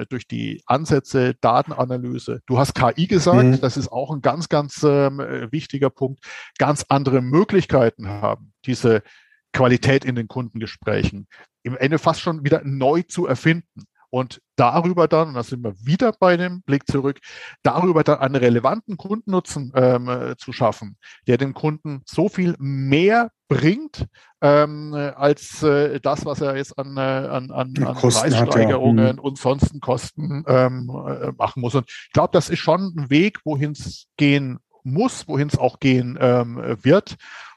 durch 0.09 0.27
die 0.27 0.61
Ansätze 0.65 1.35
Datenanalyse, 1.35 2.41
du 2.45 2.57
hast 2.57 2.73
KI 2.73 3.07
gesagt, 3.07 3.43
mhm. 3.43 3.61
das 3.61 3.77
ist 3.77 3.91
auch 3.91 4.11
ein 4.11 4.21
ganz, 4.21 4.49
ganz 4.49 4.81
wichtiger 4.83 5.89
Punkt, 5.89 6.23
ganz 6.57 6.85
andere 6.89 7.21
Möglichkeiten 7.21 8.07
haben 8.07 8.52
diese 8.65 9.03
Qualität 9.51 10.03
in 10.03 10.15
den 10.15 10.27
Kundengesprächen 10.27 11.27
im 11.63 11.77
Ende 11.77 11.97
fast 11.97 12.21
schon 12.21 12.43
wieder 12.43 12.61
neu 12.63 13.03
zu 13.03 13.25
erfinden. 13.25 13.85
Und 14.09 14.43
darüber 14.57 15.07
dann, 15.07 15.29
und 15.29 15.33
da 15.33 15.41
sind 15.41 15.63
wir 15.63 15.73
wieder 15.83 16.13
bei 16.19 16.37
dem 16.37 16.61
Blick 16.61 16.85
zurück, 16.85 17.19
darüber 17.63 18.03
dann 18.03 18.19
einen 18.19 18.35
relevanten 18.35 18.95
Kundennutzen 18.95 19.71
ähm, 19.73 20.07
äh, 20.07 20.37
zu 20.37 20.53
schaffen, 20.53 20.97
der 21.25 21.37
den 21.37 21.55
Kunden 21.55 22.03
so 22.05 22.29
viel 22.29 22.53
mehr 22.59 23.31
bringt, 23.47 24.05
ähm, 24.41 24.93
als 24.93 25.63
äh, 25.63 25.99
das, 25.99 26.25
was 26.25 26.41
er 26.41 26.55
jetzt 26.57 26.77
an, 26.77 26.95
äh, 26.95 26.99
an, 26.99 27.49
an, 27.49 27.73
an 27.75 27.95
Preissteigerungen 27.95 29.03
hat, 29.03 29.07
ja. 29.07 29.13
Mhm. 29.13 29.19
und 29.19 29.39
sonstigen 29.39 29.79
Kosten 29.79 30.43
ähm, 30.45 30.91
äh, 31.07 31.31
machen 31.31 31.61
muss. 31.61 31.73
Und 31.73 31.89
ich 31.89 32.11
glaube, 32.13 32.33
das 32.33 32.51
ist 32.51 32.59
schon 32.59 32.93
ein 32.95 33.09
Weg, 33.09 33.39
wohin 33.45 33.71
es 33.71 34.05
gehen 34.17 34.59
muss, 34.83 35.27
wohin 35.27 35.47
es 35.47 35.57
auch 35.57 35.79
gehen 35.79 36.19
ähm, 36.21 36.77
wird. 36.83 37.15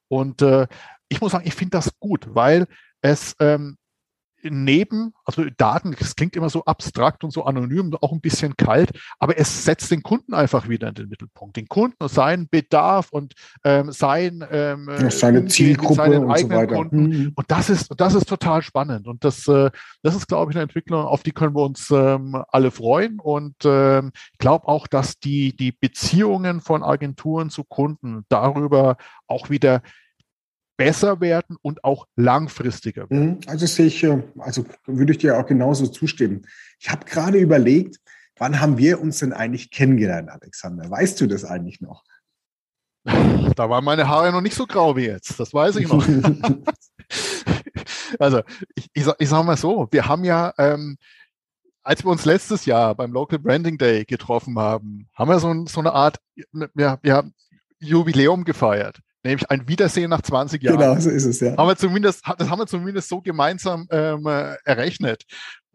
Und 0.09 0.41
äh, 0.41 0.69
ich 1.09 1.21
muss 1.21 1.33
sagen, 1.33 1.47
ich 1.47 1.55
finde 1.55 1.71
das 1.71 1.99
gut, 1.99 2.27
weil 2.35 2.67
es 3.01 3.35
ähm, 3.41 3.77
neben, 4.51 5.13
also 5.25 5.45
Daten, 5.57 5.95
das 5.99 6.17
klingt 6.17 6.37
immer 6.37 6.51
so 6.51 6.65
abstrakt 6.65 7.25
und 7.25 7.33
so 7.33 7.45
anonym, 7.45 7.95
auch 8.01 8.13
ein 8.13 8.21
bisschen 8.21 8.57
kalt, 8.57 8.91
aber 9.19 9.39
es 9.39 9.65
setzt 9.65 9.91
den 9.91 10.03
Kunden 10.03 10.35
einfach 10.35 10.69
wieder 10.69 10.89
in 10.89 10.95
den 10.95 11.09
Mittelpunkt. 11.09 11.57
Den 11.57 11.69
Kunden 11.69 11.97
und 12.01 12.11
seinen 12.11 12.49
Bedarf 12.49 13.09
und 13.11 13.35
ähm, 13.65 13.93
sein, 13.93 14.45
ähm, 14.51 14.89
ja, 14.89 15.11
seine 15.11 15.47
Zielgruppe 15.47 15.95
seinen 15.95 16.25
und 16.25 16.31
eigenen 16.31 16.51
so 16.51 16.63
weiter. 16.63 16.75
Kunden. 16.75 17.09
Mhm. 17.09 17.33
Und 17.35 17.51
das 17.51 17.71
ist, 17.71 17.93
das 17.97 18.15
ist 18.15 18.29
total 18.29 18.63
spannend. 18.63 19.07
Und 19.09 19.25
das, 19.25 19.47
äh, 19.49 19.71
das 20.03 20.15
ist, 20.15 20.29
glaube 20.29 20.53
ich, 20.53 20.57
eine 20.57 20.65
Entwicklung, 20.65 21.05
auf 21.05 21.23
die 21.23 21.33
können 21.33 21.55
wir 21.55 21.63
uns 21.63 21.91
ähm, 21.91 22.43
alle 22.51 22.71
freuen. 22.71 23.19
Und 23.21 23.57
ähm, 23.65 24.13
ich 24.33 24.39
glaube 24.39 24.69
auch, 24.69 24.87
dass 24.87 25.19
die, 25.19 25.57
die 25.57 25.73
Beziehungen 25.73 26.61
von 26.61 26.83
Agenturen 26.83 27.51
zu 27.51 27.65
Kunden 27.65 28.25
darüber 28.29 28.97
auch 29.27 29.51
wieder 29.51 29.83
besser 30.77 31.21
werden 31.21 31.57
und 31.63 31.85
auch 31.85 32.07
langfristiger 32.17 33.09
werden. 33.11 33.29
Mhm. 33.29 33.41
Also 33.47 33.67
sehe 33.67 33.87
ich, 33.87 34.03
äh, 34.05 34.23
also 34.39 34.65
würde 34.87 35.13
ich 35.13 35.19
dir 35.19 35.39
auch 35.39 35.47
genauso 35.47 35.87
zustimmen. 35.87 36.47
Ich 36.79 36.91
habe 36.91 37.05
gerade 37.05 37.39
überlegt, 37.39 37.99
wann 38.37 38.61
haben 38.61 38.79
wir 38.79 39.01
uns 39.01 39.19
denn 39.19 39.33
eigentlich 39.33 39.71
kennengelernt, 39.71 40.29
Alexander? 40.29 40.91
Weißt 40.91 41.21
du 41.21 41.27
das 41.27 41.45
eigentlich 41.45 41.81
noch? 41.81 42.05
Da 43.57 43.71
waren 43.71 43.85
meine 43.85 44.09
Haare 44.09 44.33
noch 44.33 44.43
nicht 44.43 44.57
so 44.57 44.67
grau 44.67 44.97
wie 44.97 45.07
jetzt, 45.07 45.41
das 45.41 45.55
weiß 45.55 45.77
ich 45.77 45.89
noch. 45.89 46.07
also 48.19 48.43
ich, 48.75 48.91
ich, 48.93 49.07
ich 49.19 49.29
sage 49.29 49.45
mal 49.45 49.57
so, 49.57 49.89
wir 49.91 50.07
haben 50.07 50.25
ja, 50.25 50.53
ähm, 50.59 50.99
als 51.83 52.05
wir 52.05 52.11
uns 52.11 52.27
letztes 52.27 52.67
Jahr 52.67 52.95
beim 52.95 53.13
Local 53.13 53.39
Branding 53.39 53.79
Day 53.79 54.05
getroffen 54.05 54.59
haben, 54.59 55.09
haben 55.15 55.31
wir 55.31 55.39
so, 55.39 55.67
so 55.67 55.81
eine 55.81 55.93
Art 55.93 56.19
ja, 56.75 56.99
ja, 57.03 57.25
Jubiläum 57.79 58.45
gefeiert. 58.45 59.01
Nämlich 59.27 59.51
ein 59.51 59.69
Wiedersehen 59.69 60.11
nach 60.11 60.23
20 60.23 60.63
Jahren. 60.63 60.79
Genau, 60.79 61.01
so 61.01 61.11
ist 61.11 61.25
es, 61.25 61.41
ja. 61.41 61.57
Haben 61.57 61.69
wir 61.69 61.77
zumindest, 61.77 62.23
das 62.39 62.49
haben 62.51 62.59
wir 62.59 62.67
zumindest 62.67 63.09
so 63.09 63.21
gemeinsam 63.21 63.87
ähm, 63.91 64.27
äh, 64.27 64.55
errechnet. 64.65 65.25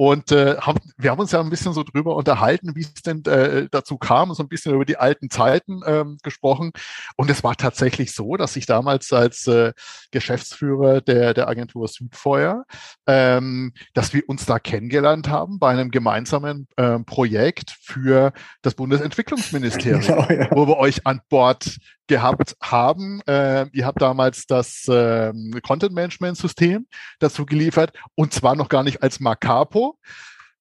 Und 0.01 0.31
äh, 0.31 0.57
haben, 0.57 0.79
wir 0.97 1.11
haben 1.11 1.19
uns 1.19 1.31
ja 1.31 1.39
ein 1.39 1.51
bisschen 1.51 1.73
so 1.73 1.83
drüber 1.83 2.15
unterhalten, 2.15 2.75
wie 2.75 2.81
es 2.81 3.03
denn 3.03 3.23
äh, 3.25 3.67
dazu 3.69 3.99
kam, 3.99 4.33
so 4.33 4.41
ein 4.41 4.49
bisschen 4.49 4.73
über 4.73 4.83
die 4.83 4.97
alten 4.97 5.29
Zeiten 5.29 5.81
ähm, 5.85 6.17
gesprochen. 6.23 6.71
Und 7.17 7.29
es 7.29 7.43
war 7.43 7.55
tatsächlich 7.55 8.11
so, 8.11 8.35
dass 8.35 8.55
ich 8.55 8.65
damals 8.65 9.13
als 9.13 9.45
äh, 9.45 9.73
Geschäftsführer 10.09 11.01
der, 11.01 11.35
der 11.35 11.47
Agentur 11.47 11.87
Südfeuer, 11.87 12.65
ähm, 13.05 13.73
dass 13.93 14.11
wir 14.11 14.27
uns 14.27 14.47
da 14.47 14.57
kennengelernt 14.57 15.29
haben 15.29 15.59
bei 15.59 15.69
einem 15.69 15.91
gemeinsamen 15.91 16.67
ähm, 16.77 17.05
Projekt 17.05 17.69
für 17.79 18.33
das 18.63 18.73
Bundesentwicklungsministerium, 18.73 20.01
genau, 20.01 20.27
ja. 20.31 20.47
wo 20.49 20.67
wir 20.67 20.77
euch 20.77 21.05
an 21.05 21.21
Bord 21.29 21.77
gehabt 22.07 22.57
haben. 22.59 23.21
Äh, 23.27 23.67
ihr 23.71 23.85
habt 23.85 24.01
damals 24.01 24.45
das 24.45 24.87
äh, 24.87 25.31
Content 25.61 25.93
Management 25.93 26.37
System 26.37 26.87
dazu 27.19 27.45
geliefert 27.45 27.93
und 28.15 28.33
zwar 28.33 28.55
noch 28.55 28.67
gar 28.67 28.83
nicht 28.83 29.01
als 29.01 29.19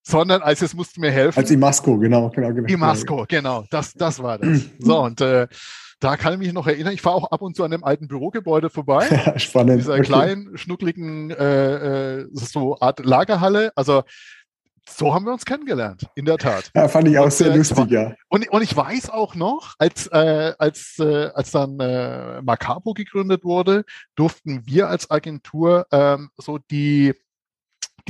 Sondern 0.03 0.43
als 0.43 0.63
es 0.63 0.75
musste 0.75 1.01
mir 1.01 1.11
helfen. 1.11 1.39
Als 1.39 1.51
Imasco, 1.51 1.99
genau, 1.99 2.31
genau, 2.31 2.53
genau. 2.55 2.67
Imasco, 2.69 3.27
genau, 3.29 3.65
das, 3.71 3.93
das 3.95 4.23
war 4.23 4.39
das. 4.39 4.63
so, 4.79 5.03
und 5.03 5.21
äh, 5.21 5.47
da 6.01 6.17
kann 6.17 6.33
ich 6.33 6.39
mich 6.39 6.53
noch 6.55 6.67
erinnern, 6.67 6.95
ich 6.95 7.03
fahre 7.03 7.17
auch 7.17 7.31
ab 7.31 7.43
und 7.43 7.55
zu 7.55 7.63
an 7.63 7.71
dem 7.71 7.85
alten 7.85 8.09
Bürogebäude 8.09 8.71
vorbei. 8.71 9.07
Spannend. 9.37 9.81
Dieser 9.81 9.95
okay. 9.95 10.03
kleinen, 10.03 10.57
schnuckligen 10.57 11.31
äh, 11.31 12.21
äh, 12.21 12.29
so 12.33 12.81
Art 12.81 13.05
Lagerhalle. 13.05 13.73
Also 13.77 14.03
so 14.89 15.15
haben 15.15 15.25
wir 15.25 15.33
uns 15.33 15.45
kennengelernt, 15.45 16.07
in 16.15 16.25
der 16.25 16.39
Tat. 16.39 16.71
Ja, 16.75 16.89
fand 16.89 17.09
ich 17.09 17.19
auch 17.19 17.25
und, 17.25 17.33
sehr 17.33 17.53
äh, 17.53 17.57
lustig, 17.57 17.91
ja. 17.91 18.15
Und, 18.29 18.49
und 18.49 18.63
ich 18.63 18.75
weiß 18.75 19.11
auch 19.11 19.35
noch, 19.35 19.75
als, 19.79 20.07
äh, 20.09 20.55
als, 20.59 20.99
äh, 20.99 21.31
als 21.35 21.51
dann 21.51 21.79
äh, 21.81 22.43
Macapo 22.43 22.95
gegründet 22.95 23.45
wurde, 23.45 23.85
durften 24.17 24.67
wir 24.67 24.89
als 24.89 25.11
Agentur 25.11 25.87
ähm, 25.93 26.31
so 26.37 26.59
die 26.59 27.15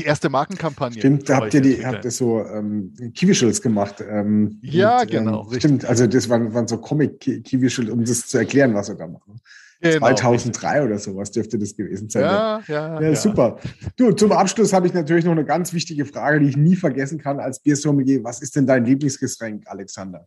die 0.00 0.06
erste 0.06 0.28
Markenkampagne. 0.28 0.98
Stimmt, 0.98 1.28
da 1.28 1.36
habt 1.36 1.54
ihr 1.54 1.60
die, 1.60 1.84
habt 1.84 2.04
ihr 2.04 2.10
so 2.10 2.44
ähm, 2.44 2.94
Kiwischels 3.14 3.62
gemacht. 3.62 4.02
Ähm, 4.06 4.58
ja, 4.62 5.02
und, 5.02 5.10
genau. 5.10 5.48
Ähm, 5.50 5.58
stimmt, 5.58 5.84
also 5.84 6.06
das 6.06 6.28
waren, 6.28 6.52
waren 6.54 6.66
so 6.66 6.78
Comic-Kiwischels, 6.78 7.90
um 7.90 8.04
das 8.04 8.26
zu 8.26 8.38
erklären, 8.38 8.74
was 8.74 8.88
wir 8.88 8.96
da 8.96 9.06
machen. 9.06 9.40
Genau, 9.82 9.98
2003 9.98 10.68
richtig. 10.68 10.86
oder 10.86 10.98
sowas 10.98 11.30
dürfte 11.30 11.58
das 11.58 11.74
gewesen 11.74 12.10
sein. 12.10 12.22
Ja, 12.22 12.62
ja, 12.68 13.00
ja, 13.00 13.08
ja. 13.08 13.16
super. 13.16 13.58
Du, 13.96 14.12
zum 14.12 14.32
Abschluss 14.32 14.74
habe 14.74 14.86
ich 14.86 14.92
natürlich 14.92 15.24
noch 15.24 15.32
eine 15.32 15.44
ganz 15.44 15.72
wichtige 15.72 16.04
Frage, 16.04 16.40
die 16.40 16.48
ich 16.48 16.56
nie 16.56 16.76
vergessen 16.76 17.18
kann 17.18 17.40
als 17.40 17.60
Biersommelier. 17.60 18.22
Was 18.22 18.42
ist 18.42 18.56
denn 18.56 18.66
dein 18.66 18.84
Lieblingsgetränk, 18.84 19.66
Alexander? 19.66 20.26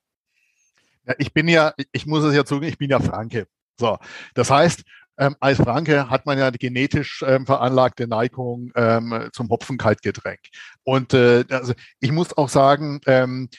Ja, 1.05 1.13
ich 1.19 1.31
bin 1.33 1.47
ja, 1.47 1.73
ich 1.91 2.07
muss 2.07 2.23
es 2.23 2.33
ja 2.33 2.45
zugeben, 2.45 2.71
ich 2.71 2.79
bin 2.79 2.89
ja 2.89 2.99
Franke. 2.99 3.45
So, 3.79 3.97
das 4.33 4.49
heißt, 4.49 4.83
ähm, 5.17 5.35
als 5.39 5.57
Franke 5.57 6.09
hat 6.09 6.25
man 6.25 6.37
ja 6.37 6.51
die 6.51 6.57
genetisch 6.57 7.23
ähm, 7.25 7.45
veranlagte 7.45 8.07
Neigung 8.07 8.71
ähm, 8.75 9.29
zum 9.31 9.49
Hopfenkaltgetränk. 9.49 10.39
Und 10.83 11.13
äh, 11.13 11.45
also 11.49 11.73
ich 11.99 12.11
muss 12.11 12.35
auch 12.35 12.49
sagen, 12.49 12.99
ähm, 13.05 13.49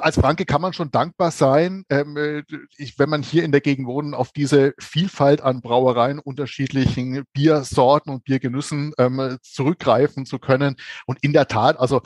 als 0.00 0.16
Franke 0.16 0.44
kann 0.44 0.60
man 0.60 0.72
schon 0.72 0.90
dankbar 0.90 1.30
sein, 1.30 1.84
ähm, 1.88 2.16
äh, 2.16 2.42
ich, 2.76 2.98
wenn 2.98 3.08
man 3.08 3.22
hier 3.22 3.44
in 3.44 3.52
der 3.52 3.60
Gegend 3.60 3.86
wohnt, 3.86 4.14
auf 4.14 4.32
diese 4.32 4.74
Vielfalt 4.78 5.40
an 5.40 5.60
Brauereien, 5.60 6.18
unterschiedlichen 6.18 7.24
Biersorten 7.32 8.12
und 8.12 8.24
Biergenüssen 8.24 8.92
ähm, 8.98 9.38
zurückgreifen 9.42 10.26
zu 10.26 10.38
können. 10.38 10.76
Und 11.06 11.18
in 11.22 11.32
der 11.32 11.46
Tat, 11.48 11.78
also 11.78 12.02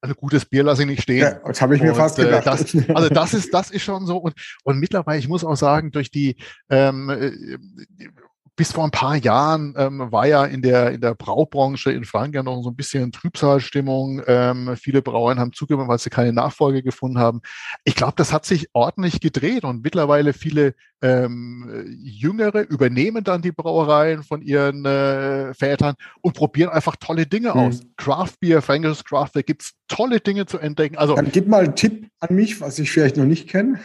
ein 0.00 0.14
gutes 0.14 0.44
Bier 0.44 0.64
lasse 0.64 0.82
ich 0.82 0.88
nicht 0.88 1.02
stehen. 1.02 1.22
Ja, 1.22 1.40
das 1.46 1.60
habe 1.60 1.76
ich 1.76 1.82
mir 1.82 1.90
und, 1.90 1.96
fast 1.96 2.18
äh, 2.18 2.24
gedacht. 2.24 2.46
das, 2.46 2.74
also 2.88 3.08
das 3.08 3.34
ist, 3.34 3.52
das 3.52 3.70
ist 3.70 3.82
schon 3.82 4.06
so. 4.06 4.18
Und, 4.18 4.34
und 4.64 4.78
mittlerweile, 4.78 5.18
ich 5.18 5.28
muss 5.28 5.44
auch 5.44 5.56
sagen, 5.56 5.90
durch 5.90 6.10
die 6.10 6.36
ähm, 6.70 7.10
äh, 7.10 7.58
bis 8.56 8.72
vor 8.72 8.84
ein 8.84 8.90
paar 8.90 9.16
Jahren 9.16 9.74
ähm, 9.76 10.10
war 10.10 10.26
ja 10.26 10.44
in 10.46 10.62
der, 10.62 10.92
in 10.92 11.02
der 11.02 11.14
Braubranche 11.14 11.92
in 11.92 12.04
Frankreich 12.04 12.42
noch 12.42 12.62
so 12.62 12.70
ein 12.70 12.76
bisschen 12.76 13.12
Trübsalstimmung. 13.12 14.22
Ähm, 14.26 14.76
viele 14.76 15.02
Brauereien 15.02 15.38
haben 15.38 15.52
zugegeben, 15.52 15.88
weil 15.88 15.98
sie 15.98 16.08
keine 16.08 16.32
Nachfolge 16.32 16.82
gefunden 16.82 17.18
haben. 17.18 17.42
Ich 17.84 17.94
glaube, 17.94 18.14
das 18.16 18.32
hat 18.32 18.46
sich 18.46 18.68
ordentlich 18.72 19.20
gedreht 19.20 19.64
und 19.64 19.84
mittlerweile 19.84 20.32
viele 20.32 20.74
ähm, 21.02 21.84
Jüngere 22.02 22.62
übernehmen 22.62 23.22
dann 23.22 23.42
die 23.42 23.52
Brauereien 23.52 24.22
von 24.22 24.40
ihren 24.40 24.86
äh, 24.86 25.52
Vätern 25.52 25.94
und 26.22 26.34
probieren 26.34 26.70
einfach 26.70 26.96
tolle 26.96 27.26
Dinge 27.26 27.50
mhm. 27.50 27.60
aus. 27.60 27.80
Craft 27.98 28.40
Beer, 28.40 28.62
fränkisches 28.62 29.04
Craft 29.04 29.32
Beer, 29.34 29.42
gibt's 29.42 29.74
tolle 29.86 30.20
Dinge 30.20 30.46
zu 30.46 30.58
entdecken. 30.58 30.96
Also, 30.96 31.14
dann 31.14 31.30
gib 31.30 31.46
mal 31.46 31.64
einen 31.64 31.76
Tipp 31.76 32.08
an 32.20 32.34
mich, 32.34 32.60
was 32.62 32.78
ich 32.78 32.90
vielleicht 32.90 33.18
noch 33.18 33.26
nicht 33.26 33.48
kenne. 33.48 33.80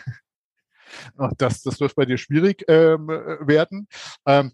Das, 1.38 1.62
das 1.62 1.78
dürfte 1.78 1.96
bei 1.96 2.06
dir 2.06 2.18
schwierig 2.18 2.66
ähm, 2.68 3.08
werden. 3.08 3.88
Ähm, 4.26 4.52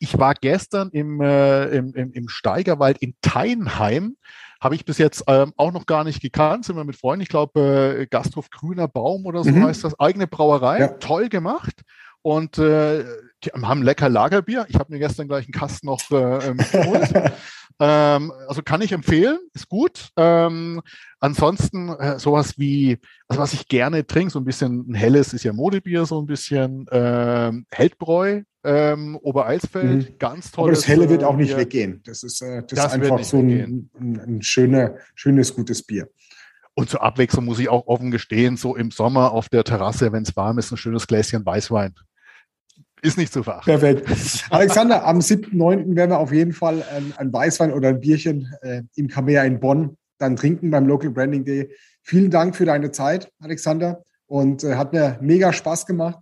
ich 0.00 0.18
war 0.18 0.34
gestern 0.34 0.88
im, 0.90 1.20
äh, 1.20 1.66
im, 1.66 1.94
im, 1.94 2.12
im 2.12 2.28
Steigerwald 2.28 2.98
in 2.98 3.14
Teinheim. 3.20 4.16
Habe 4.60 4.74
ich 4.74 4.84
bis 4.84 4.98
jetzt 4.98 5.24
ähm, 5.26 5.52
auch 5.56 5.72
noch 5.72 5.86
gar 5.86 6.04
nicht 6.04 6.20
gekannt. 6.20 6.64
Sind 6.64 6.76
wir 6.76 6.84
mit 6.84 6.96
Freunden, 6.96 7.22
ich 7.22 7.28
glaube, 7.28 7.98
äh, 8.00 8.06
Gasthof 8.06 8.50
Grüner 8.50 8.88
Baum 8.88 9.26
oder 9.26 9.44
so 9.44 9.50
mhm. 9.50 9.64
heißt 9.64 9.84
das. 9.84 9.98
Eigene 10.00 10.26
Brauerei, 10.26 10.80
ja. 10.80 10.88
toll 10.88 11.28
gemacht. 11.28 11.82
Und 12.22 12.58
äh, 12.58 13.04
die 13.44 13.50
haben 13.50 13.82
lecker 13.82 14.08
Lagerbier. 14.08 14.66
Ich 14.68 14.76
habe 14.76 14.92
mir 14.92 14.98
gestern 14.98 15.28
gleich 15.28 15.46
einen 15.46 15.52
Kasten 15.52 15.86
noch 15.86 16.00
äh, 16.10 16.48
ähm, 16.48 16.56
geholt. 16.56 17.10
ähm, 17.80 18.32
also 18.48 18.62
kann 18.62 18.82
ich 18.82 18.92
empfehlen, 18.92 19.38
ist 19.54 19.68
gut. 19.68 20.10
Ähm, 20.16 20.82
ansonsten 21.20 21.88
äh, 21.90 22.18
sowas 22.18 22.58
wie, 22.58 22.98
also 23.28 23.40
was 23.40 23.52
ich 23.52 23.68
gerne 23.68 24.06
trinke, 24.06 24.30
so 24.30 24.40
ein 24.40 24.44
bisschen 24.44 24.90
ein 24.90 24.94
helles 24.94 25.32
ist 25.32 25.44
ja 25.44 25.52
Modebier, 25.52 26.06
so 26.06 26.20
ein 26.20 26.26
bisschen 26.26 26.86
ähm, 26.90 27.66
Heldbräu 27.70 28.42
ähm, 28.64 29.16
Obereilsfeld, 29.22 30.10
mhm. 30.10 30.18
ganz 30.18 30.50
toll. 30.50 30.64
Aber 30.64 30.72
das 30.72 30.86
Helle 30.86 31.08
wird 31.08 31.24
auch 31.24 31.36
nicht 31.36 31.52
äh, 31.52 31.58
weggehen. 31.58 32.02
Das 32.04 32.22
ist, 32.22 32.42
äh, 32.42 32.62
das, 32.62 32.78
das 32.78 32.86
ist 32.86 32.92
einfach 32.92 33.24
so 33.24 33.38
ein, 33.38 33.90
ein, 33.98 34.20
ein 34.20 34.42
schöner, 34.42 34.96
schönes, 35.14 35.54
gutes 35.54 35.82
Bier. 35.82 36.08
Und 36.74 36.88
zur 36.88 37.02
Abwechslung 37.02 37.44
muss 37.44 37.58
ich 37.58 37.68
auch 37.68 37.86
offen 37.86 38.10
gestehen, 38.10 38.56
so 38.56 38.76
im 38.76 38.90
Sommer 38.90 39.32
auf 39.32 39.48
der 39.48 39.64
Terrasse, 39.64 40.12
wenn 40.12 40.22
es 40.22 40.36
warm 40.36 40.58
ist, 40.58 40.70
ein 40.70 40.76
schönes 40.76 41.06
Gläschen 41.06 41.44
Weißwein. 41.44 41.94
Ist 43.02 43.18
nicht 43.18 43.32
zu 43.32 43.42
verachten. 43.42 43.78
Perfekt. 43.78 44.44
Alexander, 44.50 45.06
am 45.06 45.18
7.9. 45.18 45.96
werden 45.96 46.10
wir 46.10 46.18
auf 46.18 46.32
jeden 46.32 46.52
Fall 46.52 46.82
ein, 46.94 47.14
ein 47.16 47.32
Weißwein 47.32 47.72
oder 47.72 47.88
ein 47.88 48.00
Bierchen 48.00 48.52
äh, 48.62 48.82
im 48.94 49.08
Kamea 49.08 49.44
in 49.44 49.60
Bonn 49.60 49.96
dann 50.18 50.36
trinken 50.36 50.70
beim 50.70 50.86
Local 50.86 51.10
Branding 51.10 51.44
Day. 51.44 51.70
Vielen 52.02 52.30
Dank 52.30 52.56
für 52.56 52.64
deine 52.64 52.90
Zeit, 52.90 53.32
Alexander. 53.40 54.04
Und 54.26 54.62
äh, 54.62 54.76
hat 54.76 54.92
mir 54.92 55.18
mega 55.20 55.52
Spaß 55.52 55.86
gemacht. 55.86 56.18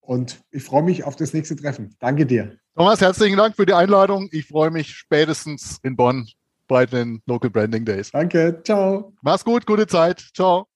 Und 0.00 0.40
ich 0.50 0.62
freue 0.62 0.82
mich 0.82 1.04
auf 1.04 1.16
das 1.16 1.32
nächste 1.32 1.56
Treffen. 1.56 1.94
Danke 2.00 2.26
dir. 2.26 2.56
Thomas, 2.76 3.00
herzlichen 3.00 3.36
Dank 3.36 3.56
für 3.56 3.66
die 3.66 3.74
Einladung. 3.74 4.28
Ich 4.32 4.46
freue 4.46 4.70
mich 4.70 4.94
spätestens 4.94 5.78
in 5.82 5.96
Bonn 5.96 6.26
bei 6.66 6.86
den 6.86 7.20
Local 7.26 7.50
Branding 7.50 7.84
Days. 7.84 8.10
Danke, 8.10 8.60
ciao. 8.64 9.12
Mach's 9.22 9.44
gut, 9.44 9.66
gute 9.66 9.86
Zeit. 9.86 10.24
Ciao. 10.34 10.66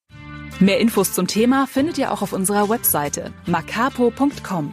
Mehr 0.61 0.79
Infos 0.79 1.13
zum 1.13 1.27
Thema 1.27 1.67
findet 1.67 1.99
ihr 1.99 2.13
auch 2.13 2.23
auf 2.23 2.33
unserer 2.33 2.69
Webseite 2.69 3.33
macapo.com. 3.47 4.73